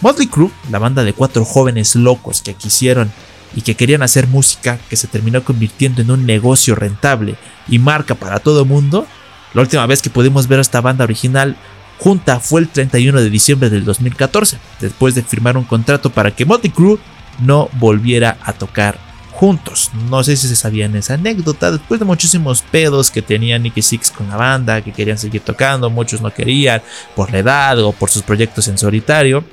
Motley 0.00 0.28
Crue, 0.28 0.50
la 0.70 0.78
banda 0.78 1.04
de 1.04 1.12
cuatro 1.12 1.44
jóvenes 1.44 1.96
locos 1.96 2.42
que 2.42 2.54
quisieron 2.54 3.10
y 3.54 3.62
que 3.62 3.74
querían 3.74 4.02
hacer 4.02 4.26
música 4.26 4.78
que 4.88 4.96
se 4.96 5.08
terminó 5.08 5.42
convirtiendo 5.44 6.02
en 6.02 6.10
un 6.10 6.26
negocio 6.26 6.74
rentable 6.74 7.36
y 7.68 7.78
marca 7.78 8.14
para 8.14 8.38
todo 8.38 8.64
mundo, 8.64 9.06
la 9.54 9.62
última 9.62 9.86
vez 9.86 10.02
que 10.02 10.10
pudimos 10.10 10.46
ver 10.46 10.58
a 10.58 10.62
esta 10.62 10.80
banda 10.80 11.04
original 11.04 11.56
junta 11.98 12.38
fue 12.38 12.60
el 12.60 12.68
31 12.68 13.20
de 13.20 13.30
diciembre 13.30 13.70
del 13.70 13.84
2014, 13.84 14.58
después 14.80 15.14
de 15.14 15.22
firmar 15.22 15.56
un 15.56 15.64
contrato 15.64 16.10
para 16.10 16.30
que 16.30 16.44
Motley 16.44 16.70
Crue 16.70 16.98
no 17.40 17.68
volviera 17.78 18.38
a 18.42 18.52
tocar 18.52 19.07
juntos. 19.38 19.92
No 20.10 20.24
sé 20.24 20.36
si 20.36 20.48
se 20.48 20.56
sabían 20.56 20.96
esa 20.96 21.14
anécdota, 21.14 21.70
después 21.70 22.00
de 22.00 22.06
muchísimos 22.06 22.62
pedos 22.62 23.12
que 23.12 23.22
tenía 23.22 23.56
Nicky 23.56 23.82
Six 23.82 24.10
con 24.10 24.28
la 24.28 24.36
banda, 24.36 24.82
que 24.82 24.92
querían 24.92 25.16
seguir 25.16 25.42
tocando, 25.42 25.90
muchos 25.90 26.20
no 26.20 26.34
querían 26.34 26.82
por 27.14 27.30
la 27.30 27.38
edad 27.38 27.78
o 27.78 27.92
por 27.92 28.10
sus 28.10 28.22
proyectos 28.22 28.66
en 28.66 28.78
solitario 28.78 29.44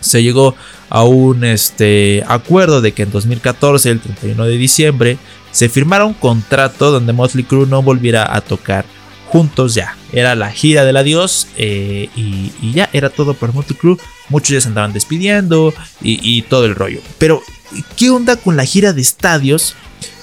se 0.00 0.22
llegó 0.22 0.54
a 0.88 1.04
un 1.04 1.44
este, 1.44 2.24
acuerdo 2.26 2.80
de 2.80 2.92
que 2.92 3.02
en 3.02 3.10
2014, 3.10 3.90
el 3.90 4.00
31 4.00 4.44
de 4.46 4.56
diciembre, 4.56 5.18
se 5.50 5.68
firmara 5.68 6.06
un 6.06 6.14
contrato 6.14 6.90
donde 6.90 7.12
Motley 7.12 7.44
Crue 7.44 7.66
no 7.66 7.82
volviera 7.82 8.34
a 8.34 8.40
tocar 8.40 8.86
juntos 9.28 9.74
ya. 9.74 9.96
Era 10.12 10.34
la 10.34 10.50
gira 10.50 10.84
del 10.84 10.96
adiós 10.96 11.48
eh, 11.56 12.08
y, 12.16 12.72
ya 12.72 12.88
era 12.92 13.10
todo 13.10 13.34
por 13.34 13.52
Motley 13.52 13.78
Crue. 13.78 13.98
Muchos 14.30 14.50
ya 14.50 14.60
se 14.60 14.68
andaban 14.68 14.92
despidiendo 14.92 15.74
y, 16.00 16.42
todo 16.42 16.64
el 16.64 16.74
rollo. 16.74 17.00
Pero, 17.18 17.42
¿qué 17.96 18.10
onda 18.10 18.36
con 18.36 18.56
la 18.56 18.64
gira 18.64 18.92
de 18.92 19.02
estadios? 19.02 19.74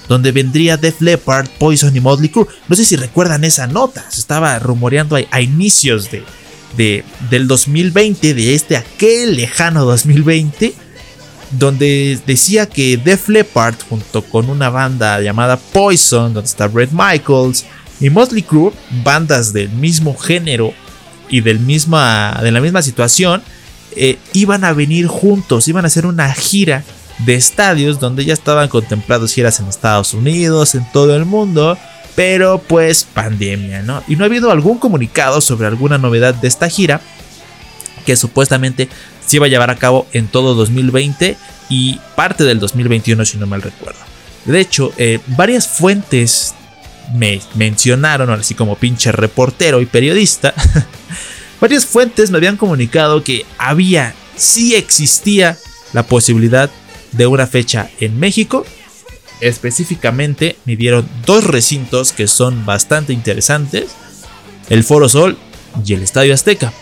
Donde 0.08 0.32
vendría 0.32 0.78
Def 0.78 1.00
Leppard, 1.02 1.48
Poison 1.58 1.94
y 1.94 2.00
Motley 2.00 2.30
Crue. 2.30 2.46
No 2.66 2.74
sé 2.74 2.84
si 2.84 2.96
recuerdan 2.96 3.44
esa 3.44 3.66
nota. 3.66 4.10
Se 4.10 4.20
estaba 4.20 4.58
rumoreando 4.58 5.16
a 5.16 5.40
inicios 5.40 6.10
de, 6.10 6.24
de, 6.76 7.04
del 7.30 7.46
2020, 7.46 8.34
de 8.34 8.54
este 8.54 8.76
aquel 8.76 9.36
lejano 9.36 9.84
2020, 9.84 10.72
donde 11.50 12.18
decía 12.26 12.66
que 12.66 12.96
Def 12.96 13.28
Leppard, 13.28 13.76
junto 13.88 14.22
con 14.22 14.48
una 14.48 14.70
banda 14.70 15.20
llamada 15.20 15.58
Poison, 15.58 16.32
donde 16.32 16.48
está 16.48 16.68
Brett 16.68 16.90
Michaels, 16.92 17.66
y 18.00 18.10
Motley 18.10 18.42
Crue, 18.42 18.72
bandas 19.04 19.52
del 19.52 19.70
mismo 19.70 20.16
género 20.16 20.72
y 21.28 21.40
del 21.40 21.58
misma, 21.58 22.38
de 22.42 22.52
la 22.52 22.60
misma 22.60 22.82
situación, 22.82 23.42
eh, 23.98 24.18
iban 24.32 24.64
a 24.64 24.72
venir 24.72 25.06
juntos, 25.06 25.68
iban 25.68 25.84
a 25.84 25.88
hacer 25.88 26.06
una 26.06 26.32
gira 26.32 26.84
de 27.18 27.34
estadios 27.34 27.98
donde 27.98 28.24
ya 28.24 28.32
estaban 28.32 28.68
contemplados 28.68 29.34
giras 29.34 29.58
en 29.60 29.66
Estados 29.66 30.14
Unidos, 30.14 30.74
en 30.74 30.90
todo 30.92 31.16
el 31.16 31.24
mundo, 31.24 31.76
pero 32.14 32.58
pues 32.58 33.04
pandemia, 33.04 33.82
¿no? 33.82 34.02
Y 34.08 34.16
no 34.16 34.24
ha 34.24 34.26
habido 34.26 34.50
algún 34.50 34.78
comunicado 34.78 35.40
sobre 35.40 35.66
alguna 35.66 35.98
novedad 35.98 36.34
de 36.34 36.48
esta 36.48 36.68
gira 36.68 37.00
que 38.06 38.16
supuestamente 38.16 38.88
se 39.26 39.36
iba 39.36 39.46
a 39.46 39.48
llevar 39.48 39.70
a 39.70 39.76
cabo 39.76 40.06
en 40.12 40.28
todo 40.28 40.54
2020 40.54 41.36
y 41.68 42.00
parte 42.16 42.44
del 42.44 42.60
2021 42.60 43.24
si 43.24 43.36
no 43.36 43.46
mal 43.46 43.62
recuerdo. 43.62 44.00
De 44.44 44.60
hecho, 44.60 44.92
eh, 44.96 45.20
varias 45.26 45.68
fuentes 45.68 46.54
me 47.14 47.40
mencionaron, 47.54 48.30
así 48.30 48.54
como 48.54 48.76
pinche 48.76 49.12
reportero 49.12 49.80
y 49.80 49.86
periodista, 49.86 50.54
varias 51.60 51.86
fuentes 51.86 52.30
me 52.30 52.38
habían 52.38 52.56
comunicado 52.56 53.22
que 53.24 53.44
había, 53.58 54.14
sí 54.36 54.74
existía 54.74 55.58
la 55.92 56.04
posibilidad 56.04 56.70
de 57.12 57.26
una 57.26 57.46
fecha 57.46 57.90
en 58.00 58.18
México. 58.18 58.64
Específicamente 59.40 60.56
me 60.64 60.76
dieron 60.76 61.08
dos 61.24 61.44
recintos 61.44 62.12
que 62.12 62.26
son 62.26 62.66
bastante 62.66 63.12
interesantes, 63.12 63.90
el 64.68 64.84
Foro 64.84 65.08
Sol 65.08 65.38
y 65.84 65.94
el 65.94 66.02
Estadio 66.02 66.34
Azteca, 66.34 66.72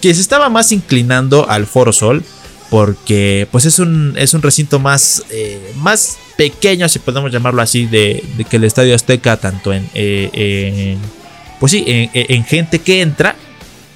que 0.00 0.14
se 0.14 0.20
estaba 0.20 0.48
más 0.48 0.72
inclinando 0.72 1.48
al 1.48 1.66
Foro 1.66 1.92
Sol 1.92 2.24
porque 2.70 3.48
pues 3.50 3.66
es 3.66 3.80
un, 3.80 4.14
es 4.16 4.32
un 4.32 4.42
recinto 4.42 4.78
más, 4.78 5.24
eh, 5.30 5.72
más 5.76 6.18
pequeño, 6.36 6.88
si 6.88 7.00
podemos 7.00 7.32
llamarlo 7.32 7.60
así, 7.60 7.86
de, 7.86 8.24
que 8.48 8.56
el 8.56 8.64
Estadio 8.64 8.94
Azteca, 8.94 9.36
tanto 9.36 9.72
en, 9.72 9.90
eh, 9.92 10.96
pues 11.58 11.72
sí, 11.72 11.84
en, 11.86 12.44
gente 12.44 12.78
que 12.78 13.02
entra, 13.02 13.34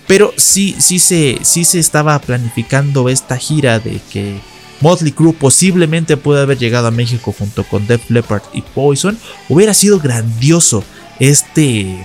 pero 0.07 0.33
sí, 0.37 0.77
sí, 0.79 0.99
se, 0.99 1.39
sí 1.43 1.65
se 1.65 1.79
estaba 1.79 2.19
planificando 2.19 3.09
esta 3.09 3.37
gira 3.37 3.79
de 3.79 4.01
que 4.13 4.39
Motley 4.81 5.13
Crue 5.13 5.33
posiblemente 5.33 6.17
puede 6.17 6.43
haber 6.43 6.59
llegado 6.59 6.89
a 6.89 6.91
México 6.91 7.35
junto 7.37 7.65
con 7.65 7.87
Def 7.87 8.11
Leppard 8.11 8.43
y 8.53 8.63
Poison. 8.63 9.19
Hubiera 9.49 9.73
sido 9.73 9.99
grandioso 9.99 10.85
este 11.21 12.05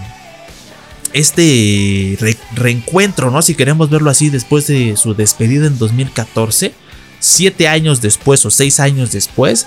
este 1.11 2.17
reencuentro, 2.55 3.31
¿no? 3.31 3.41
Si 3.41 3.55
queremos 3.55 3.89
verlo 3.89 4.11
así 4.11 4.29
después 4.29 4.67
de 4.67 4.95
su 4.95 5.15
despedida 5.15 5.67
en 5.67 5.77
2014, 5.77 6.73
siete 7.19 7.67
años 7.67 8.01
después 8.01 8.45
o 8.45 8.51
seis 8.51 8.79
años 8.79 9.11
después, 9.11 9.65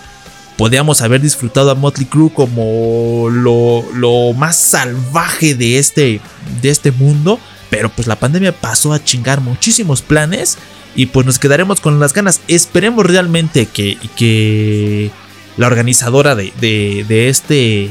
podíamos 0.56 1.02
haber 1.02 1.20
disfrutado 1.20 1.70
a 1.70 1.74
Motley 1.74 2.06
Crue 2.06 2.32
como 2.32 3.28
lo, 3.30 3.84
lo, 3.94 4.32
más 4.34 4.56
salvaje 4.56 5.54
de 5.54 5.78
este, 5.78 6.20
de 6.60 6.70
este 6.70 6.92
mundo, 6.92 7.40
pero 7.72 7.88
pues 7.88 8.06
la 8.06 8.16
pandemia 8.16 8.52
pasó 8.52 8.92
a 8.92 9.02
chingar 9.02 9.40
muchísimos 9.40 10.02
planes 10.02 10.58
y 10.94 11.06
pues 11.06 11.24
nos 11.24 11.38
quedaremos 11.38 11.80
con 11.80 11.98
las 12.00 12.12
ganas. 12.12 12.42
Esperemos 12.46 13.06
realmente 13.06 13.64
que, 13.64 13.96
que 14.14 15.10
la 15.56 15.68
organizadora 15.68 16.34
de, 16.34 16.52
de, 16.60 17.28
este, 17.30 17.90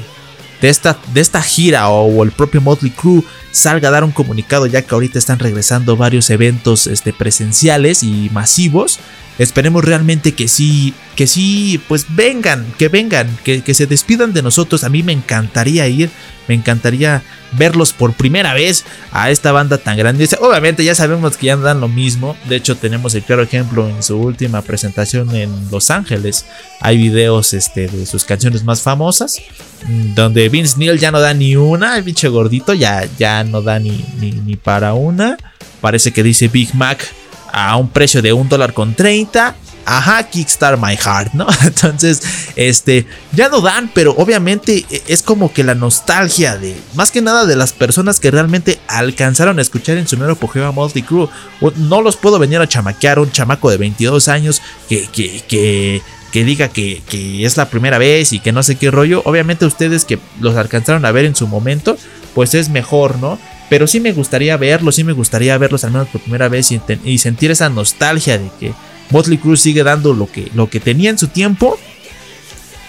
de, 0.62 0.70
esta, 0.70 1.00
de 1.16 1.22
esta 1.22 1.42
gira 1.42 1.90
o, 1.90 2.24
el 2.24 2.30
propio 2.30 2.62
Motley 2.62 2.92
Crue 2.92 3.24
salga 3.50 3.88
a 3.88 3.92
dar 3.92 4.04
un 4.04 4.12
comunicado 4.12 4.68
ya 4.68 4.84
que 4.84 4.94
ahorita 4.94 5.18
están 5.18 5.40
regresando 5.40 5.98
varios 5.98 6.30
eventos 6.30 6.86
este, 6.86 7.12
presenciales 7.12 8.04
y 8.04 8.30
masivos 8.32 9.00
Esperemos 9.42 9.84
realmente 9.84 10.34
que 10.34 10.48
sí, 10.48 10.94
que 11.16 11.26
sí, 11.26 11.82
pues 11.88 12.06
vengan, 12.10 12.64
que 12.78 12.90
vengan, 12.90 13.28
que, 13.44 13.64
que 13.64 13.74
se 13.74 13.88
despidan 13.88 14.34
de 14.34 14.44
nosotros. 14.44 14.84
A 14.84 14.90
mí 14.90 15.02
me 15.02 15.14
encantaría 15.14 15.88
ir, 15.88 16.12
me 16.48 16.54
encantaría 16.54 17.24
verlos 17.54 17.92
por 17.92 18.14
primera 18.14 18.54
vez 18.54 18.86
a 19.12 19.32
esta 19.32 19.52
banda 19.52 19.80
tan 19.80 19.98
grande. 19.98 20.30
Obviamente 20.40 20.84
ya 20.84 20.94
sabemos 20.94 21.38
que 21.38 21.48
ya 21.48 21.58
dan 21.58 21.82
lo 21.82 21.88
mismo. 21.88 22.38
De 22.48 22.56
hecho, 22.56 22.78
tenemos 22.78 23.16
el 23.16 23.24
claro 23.24 23.42
ejemplo 23.42 23.90
en 23.90 24.04
su 24.04 24.16
última 24.16 24.62
presentación 24.62 25.36
en 25.36 25.50
Los 25.72 25.90
Ángeles. 25.90 26.46
Hay 26.80 26.98
videos 26.98 27.54
este, 27.54 27.88
de 27.88 28.06
sus 28.06 28.26
canciones 28.26 28.64
más 28.64 28.84
famosas. 28.84 29.42
Mm, 29.88 30.14
donde 30.14 30.50
Vince 30.50 30.78
Neil 30.78 31.00
ya 31.00 31.10
no 31.10 31.20
da 31.20 31.34
ni 31.34 31.56
una. 31.56 31.98
El 31.98 32.04
pinche 32.04 32.28
gordito 32.28 32.76
ya, 32.76 33.10
ya 33.18 33.44
no 33.44 33.64
da 33.64 33.80
ni, 33.80 34.06
ni, 34.20 34.34
ni 34.34 34.56
para 34.56 34.94
una. 34.94 35.36
Parece 35.82 36.12
que 36.12 36.22
dice 36.22 36.48
Big 36.48 36.76
Mac 36.76 37.12
a 37.52 37.76
un 37.78 37.90
precio 37.90 38.22
de 38.22 38.34
un 38.34 38.50
dólar 38.50 38.74
con 38.74 38.96
30. 38.96 39.56
Ajá, 39.84 40.24
Kickstart 40.30 40.80
My 40.80 40.96
Heart, 40.96 41.34
¿no? 41.34 41.48
Entonces, 41.66 42.22
este, 42.56 43.08
ya 43.34 43.50
no 43.50 43.62
dan, 43.62 43.90
pero 43.94 44.14
obviamente 44.18 44.86
e, 44.90 45.04
es 45.08 45.24
como 45.24 45.52
que 45.52 45.64
la 45.64 45.74
nostalgia 45.74 46.58
de, 46.58 46.76
más 46.94 47.12
que 47.12 47.22
nada 47.22 47.46
de 47.46 47.56
las 47.56 47.74
personas 47.74 48.20
que 48.20 48.30
realmente 48.30 48.80
alcanzaron 48.88 49.58
a 49.58 49.62
escuchar 49.62 49.98
en 49.98 50.08
su 50.08 50.18
mero 50.18 50.34
apogeo 50.34 50.68
a 50.68 50.72
Motley 50.72 51.04
Crue. 51.04 51.30
No 51.78 52.02
los 52.02 52.16
puedo 52.16 52.38
venir 52.38 52.60
a 52.60 52.68
chamaquear 52.68 53.20
un 53.20 53.32
chamaco 53.32 53.70
de 53.72 53.78
22 53.78 54.28
años 54.28 54.62
que, 54.88 55.08
que, 55.08 55.44
que, 55.48 56.02
que 56.32 56.44
diga 56.44 56.68
que, 56.68 57.02
que 57.10 57.44
es 57.46 57.58
la 57.58 57.70
primera 57.70 57.98
vez 57.98 58.34
y 58.34 58.40
que 58.40 58.52
no 58.52 58.62
sé 58.62 58.76
qué 58.76 58.92
rollo. 58.92 59.24
Obviamente 59.26 59.66
ustedes 59.66 60.06
que 60.06 60.20
los 60.40 60.56
alcanzaron 60.56 61.06
a 61.06 61.12
ver 61.12 61.26
en 61.26 61.36
su 61.36 61.48
momento, 61.48 61.98
pues 62.36 62.54
es 62.54 62.70
mejor, 62.70 63.18
¿no? 63.18 63.40
Pero 63.72 63.88
sí 63.88 64.02
me 64.02 64.12
gustaría 64.12 64.58
verlos, 64.58 64.96
sí 64.96 65.06
me 65.06 65.14
gustaría 65.14 65.58
verlos 65.58 65.86
al 65.86 65.92
menos 65.92 66.10
por 66.10 66.20
primera 66.20 66.50
vez 66.50 66.74
y, 67.06 67.18
sentir 67.18 67.52
esa 67.52 67.70
nostalgia 67.70 68.38
de 68.38 68.52
que 68.60 68.74
Motley 69.12 69.38
Crue 69.38 69.56
sigue 69.56 69.82
dando 69.82 70.14
lo 70.14 70.30
que, 70.30 70.52
lo 70.54 70.70
que 70.70 70.82
tenía 70.82 71.10
en 71.10 71.18
su 71.18 71.30
tiempo. 71.30 71.80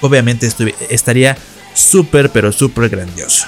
Obviamente 0.01 0.51
estaría 0.91 1.39
súper, 1.73 2.31
pero 2.31 2.51
súper 2.51 2.89
grandioso. 2.89 3.47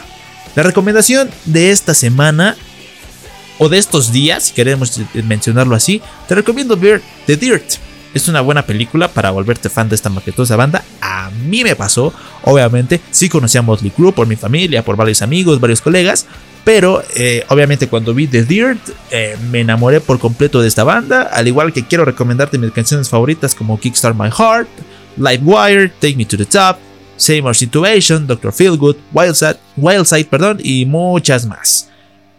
La 0.55 0.63
recomendación 0.63 1.29
de 1.45 1.73
esta 1.73 1.93
semana 1.93 2.55
o 3.59 3.69
de 3.69 3.79
estos 3.79 4.13
días, 4.13 4.45
si 4.45 4.53
queremos 4.53 5.01
mencionarlo 5.15 5.75
así, 5.75 6.01
te 6.29 6.37
recomiendo 6.37 6.77
ver 6.77 7.03
The 7.27 7.37
Dirt. 7.37 7.65
Es 8.15 8.29
una 8.29 8.43
buena 8.43 8.65
película 8.65 9.09
para 9.09 9.33
volverte 9.33 9.69
fan 9.69 9.89
de 9.89 9.97
esta 9.97 10.09
maquetosa 10.09 10.55
banda. 10.55 10.85
A 11.01 11.31
mí 11.31 11.65
me 11.65 11.75
pasó, 11.75 12.15
obviamente. 12.43 13.01
Sí 13.11 13.29
conocí 13.29 13.59
a 13.59 13.63
Motley 13.63 13.91
Crue 13.91 14.13
por 14.13 14.29
mi 14.29 14.37
familia, 14.37 14.85
por 14.85 14.95
varios 14.95 15.21
amigos, 15.21 15.59
varios 15.59 15.81
colegas. 15.81 16.29
Pero 16.65 17.03
eh, 17.15 17.45
obviamente 17.49 17.89
cuando 17.89 18.15
vi 18.15 18.27
The 18.27 18.45
Dirt 18.45 18.81
eh, 19.11 19.37
me 19.51 19.61
enamoré 19.61 20.01
por 20.01 20.19
completo 20.19 20.63
de 20.63 20.69
esta 20.69 20.83
banda. 20.83 21.23
Al 21.23 21.47
igual 21.47 21.73
que 21.73 21.87
quiero 21.87 22.05
recomendarte 22.05 22.59
mis 22.59 22.73
canciones 22.73 23.09
favoritas 23.09 23.55
como 23.55 23.79
Kickstart 23.79 24.17
My 24.17 24.31
Heart, 24.31 24.69
Live 25.17 25.43
Wire, 25.43 25.89
Take 26.01 26.17
Me 26.17 26.25
to 26.25 26.39
the 26.39 26.47
Top, 26.47 26.79
Seymour 27.17 27.55
Situation, 27.55 28.27
Dr. 28.27 28.53
Feelgood, 28.53 28.97
Wildside, 29.13 29.59
Wildside 29.77 30.25
perdón, 30.25 30.59
y 30.63 30.87
muchas 30.87 31.47
más. 31.47 31.91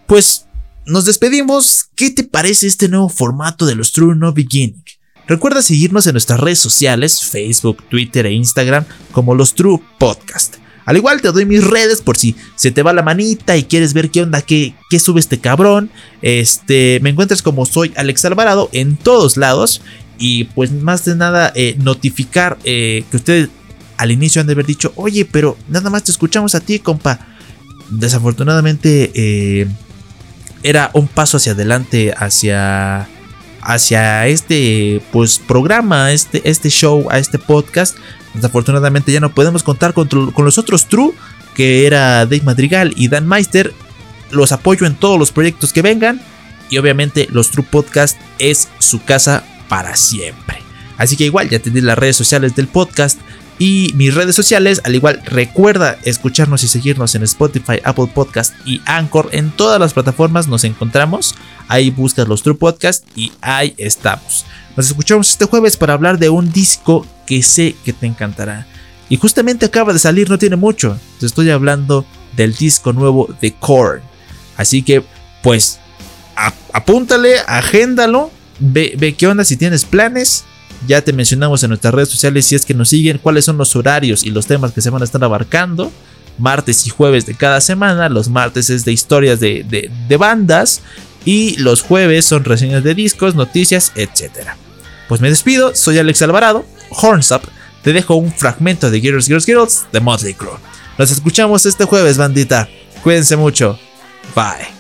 Pues 0.07 0.47
nos 0.85 1.05
despedimos. 1.05 1.85
¿Qué 1.95 2.09
te 2.09 2.23
parece 2.23 2.67
este 2.67 2.89
nuevo 2.89 3.09
formato 3.09 3.65
de 3.65 3.75
los 3.75 3.91
True 3.91 4.15
No 4.15 4.33
Beginning? 4.33 4.83
Recuerda 5.27 5.61
seguirnos 5.61 6.05
en 6.05 6.13
nuestras 6.13 6.39
redes 6.39 6.59
sociales, 6.59 7.23
Facebook, 7.23 7.83
Twitter 7.89 8.25
e 8.27 8.33
Instagram 8.33 8.85
como 9.11 9.33
los 9.33 9.55
True 9.55 9.81
Podcast. 9.97 10.57
Al 10.85 10.97
igual 10.97 11.21
te 11.21 11.31
doy 11.31 11.45
mis 11.45 11.63
redes 11.63 12.01
por 12.01 12.17
si 12.17 12.35
se 12.55 12.71
te 12.71 12.83
va 12.83 12.93
la 12.93 13.01
manita 13.01 13.57
y 13.57 13.63
quieres 13.63 13.93
ver 13.93 14.11
qué 14.11 14.21
onda, 14.21 14.41
qué, 14.41 14.75
qué 14.89 14.99
sube 14.99 15.19
este 15.19 15.39
cabrón. 15.39 15.89
Este, 16.21 16.99
me 17.01 17.09
encuentras 17.09 17.41
como 17.41 17.65
soy 17.65 17.91
Alex 17.95 18.25
Alvarado 18.25 18.69
en 18.71 18.95
todos 18.95 19.37
lados. 19.37 19.81
Y 20.17 20.45
pues 20.45 20.71
más 20.71 21.03
de 21.03 21.15
nada 21.15 21.51
eh, 21.55 21.75
notificar 21.79 22.57
eh, 22.63 23.03
que 23.11 23.17
ustedes 23.17 23.49
al 23.97 24.11
inicio 24.11 24.41
han 24.41 24.47
de 24.47 24.53
haber 24.53 24.65
dicho, 24.65 24.93
oye, 24.95 25.25
pero 25.25 25.57
nada 25.67 25.89
más 25.89 26.03
te 26.03 26.11
escuchamos 26.11 26.55
a 26.55 26.59
ti, 26.59 26.79
compa. 26.79 27.19
Desafortunadamente 27.89 29.11
eh, 29.13 29.67
era 30.63 30.89
un 30.93 31.07
paso 31.07 31.37
hacia 31.37 31.51
adelante, 31.51 32.13
hacia 32.15 33.09
hacia 33.65 34.27
este 34.27 35.01
pues 35.11 35.39
programa, 35.39 36.11
este, 36.11 36.47
este 36.49 36.69
show, 36.69 37.07
a 37.09 37.19
este 37.19 37.39
podcast. 37.39 37.97
Desafortunadamente 38.35 39.11
ya 39.11 39.19
no 39.19 39.33
podemos 39.33 39.63
contar 39.63 39.93
con, 39.93 40.09
los 40.37 40.57
otros 40.57 40.87
True, 40.87 41.13
que 41.53 41.87
era 41.87 42.25
Dave 42.25 42.41
Madrigal 42.43 42.93
y 42.95 43.07
Dan 43.07 43.27
Meister. 43.27 43.73
Los 44.31 44.51
apoyo 44.51 44.85
en 44.85 44.95
todos 44.95 45.17
los 45.17 45.31
proyectos 45.31 45.73
que 45.73 45.81
vengan. 45.81 46.21
Y 46.69 46.77
obviamente 46.77 47.27
los 47.31 47.51
True 47.51 47.65
Podcast 47.69 48.17
es 48.39 48.67
su 48.79 49.03
casa 49.03 49.43
para 49.69 49.95
siempre. 49.95 50.57
Así 50.97 51.15
que 51.15 51.25
igual 51.25 51.49
ya 51.49 51.59
tenéis 51.59 51.83
las 51.83 51.97
redes 51.97 52.15
sociales 52.15 52.55
del 52.55 52.67
podcast 52.67 53.19
y 53.59 53.91
mis 53.95 54.13
redes 54.13 54.35
sociales. 54.35 54.81
Al 54.83 54.95
igual, 54.95 55.21
recuerda 55.25 55.97
escucharnos 56.03 56.63
y 56.63 56.67
seguirnos 56.67 57.15
en 57.15 57.23
Spotify, 57.23 57.79
Apple 57.83 58.09
Podcast 58.13 58.53
y 58.65 58.81
Anchor. 58.85 59.29
En 59.31 59.51
todas 59.51 59.79
las 59.79 59.93
plataformas 59.93 60.47
nos 60.47 60.63
encontramos. 60.63 61.35
Ahí 61.67 61.89
buscas 61.89 62.27
los 62.27 62.43
True 62.43 62.55
Podcast 62.55 63.05
y 63.15 63.31
ahí 63.41 63.73
estamos. 63.77 64.45
Nos 64.75 64.87
escuchamos 64.87 65.29
este 65.29 65.45
jueves 65.45 65.77
para 65.77 65.93
hablar 65.93 66.19
de 66.19 66.29
un 66.29 66.51
disco 66.51 67.05
que 67.25 67.41
sé 67.43 67.75
que 67.83 67.93
te 67.93 68.05
encantará. 68.05 68.67
Y 69.09 69.17
justamente 69.17 69.65
acaba 69.65 69.93
de 69.93 69.99
salir, 69.99 70.29
no 70.29 70.37
tiene 70.37 70.55
mucho. 70.55 70.99
Te 71.19 71.25
estoy 71.25 71.49
hablando 71.49 72.05
del 72.35 72.55
disco 72.55 72.91
nuevo 72.91 73.29
de 73.41 73.53
Korn. 73.53 74.01
Así 74.57 74.81
que, 74.81 75.03
pues, 75.43 75.79
apúntale, 76.73 77.35
agéndalo. 77.47 78.31
Ve, 78.59 78.95
ve 78.97 79.13
qué 79.13 79.27
onda 79.27 79.43
si 79.43 79.57
tienes 79.57 79.85
planes 79.85 80.45
ya 80.87 81.01
te 81.01 81.13
mencionamos 81.13 81.63
en 81.63 81.69
nuestras 81.69 81.93
redes 81.93 82.09
sociales 82.09 82.45
si 82.45 82.55
es 82.55 82.65
que 82.65 82.73
nos 82.73 82.89
siguen 82.89 83.17
cuáles 83.17 83.45
son 83.45 83.57
los 83.57 83.75
horarios 83.75 84.23
y 84.23 84.29
los 84.29 84.45
temas 84.45 84.71
que 84.71 84.81
se 84.81 84.89
van 84.89 85.01
a 85.01 85.05
estar 85.05 85.23
abarcando. 85.23 85.91
Martes 86.37 86.85
y 86.85 86.89
jueves 86.89 87.25
de 87.25 87.33
cada 87.33 87.61
semana. 87.61 88.09
Los 88.09 88.29
martes 88.29 88.69
es 88.69 88.85
de 88.85 88.91
historias 88.91 89.39
de, 89.39 90.17
bandas. 90.19 90.81
Y 91.23 91.55
los 91.57 91.81
jueves 91.81 92.25
son 92.25 92.43
reseñas 92.43 92.83
de 92.83 92.93
discos, 92.93 93.33
noticias, 93.33 93.93
etc. 93.95 94.55
Pues 95.07 95.21
me 95.21 95.29
despido, 95.29 95.75
soy 95.75 95.99
Alex 95.99 96.21
Alvarado, 96.21 96.65
Horns 96.89 97.31
Up. 97.31 97.41
Te 97.83 97.93
dejo 97.93 98.15
un 98.15 98.31
fragmento 98.33 98.89
de 98.89 98.99
Girls, 98.99 99.27
Girls, 99.27 99.45
Girls 99.45 99.85
de 99.91 99.99
Motley 99.99 100.33
Crue. 100.33 100.57
Nos 100.97 101.11
escuchamos 101.11 101.65
este 101.65 101.85
jueves, 101.85 102.17
bandita. 102.17 102.67
Cuídense 103.03 103.35
mucho. 103.35 103.77
Bye. 104.35 104.74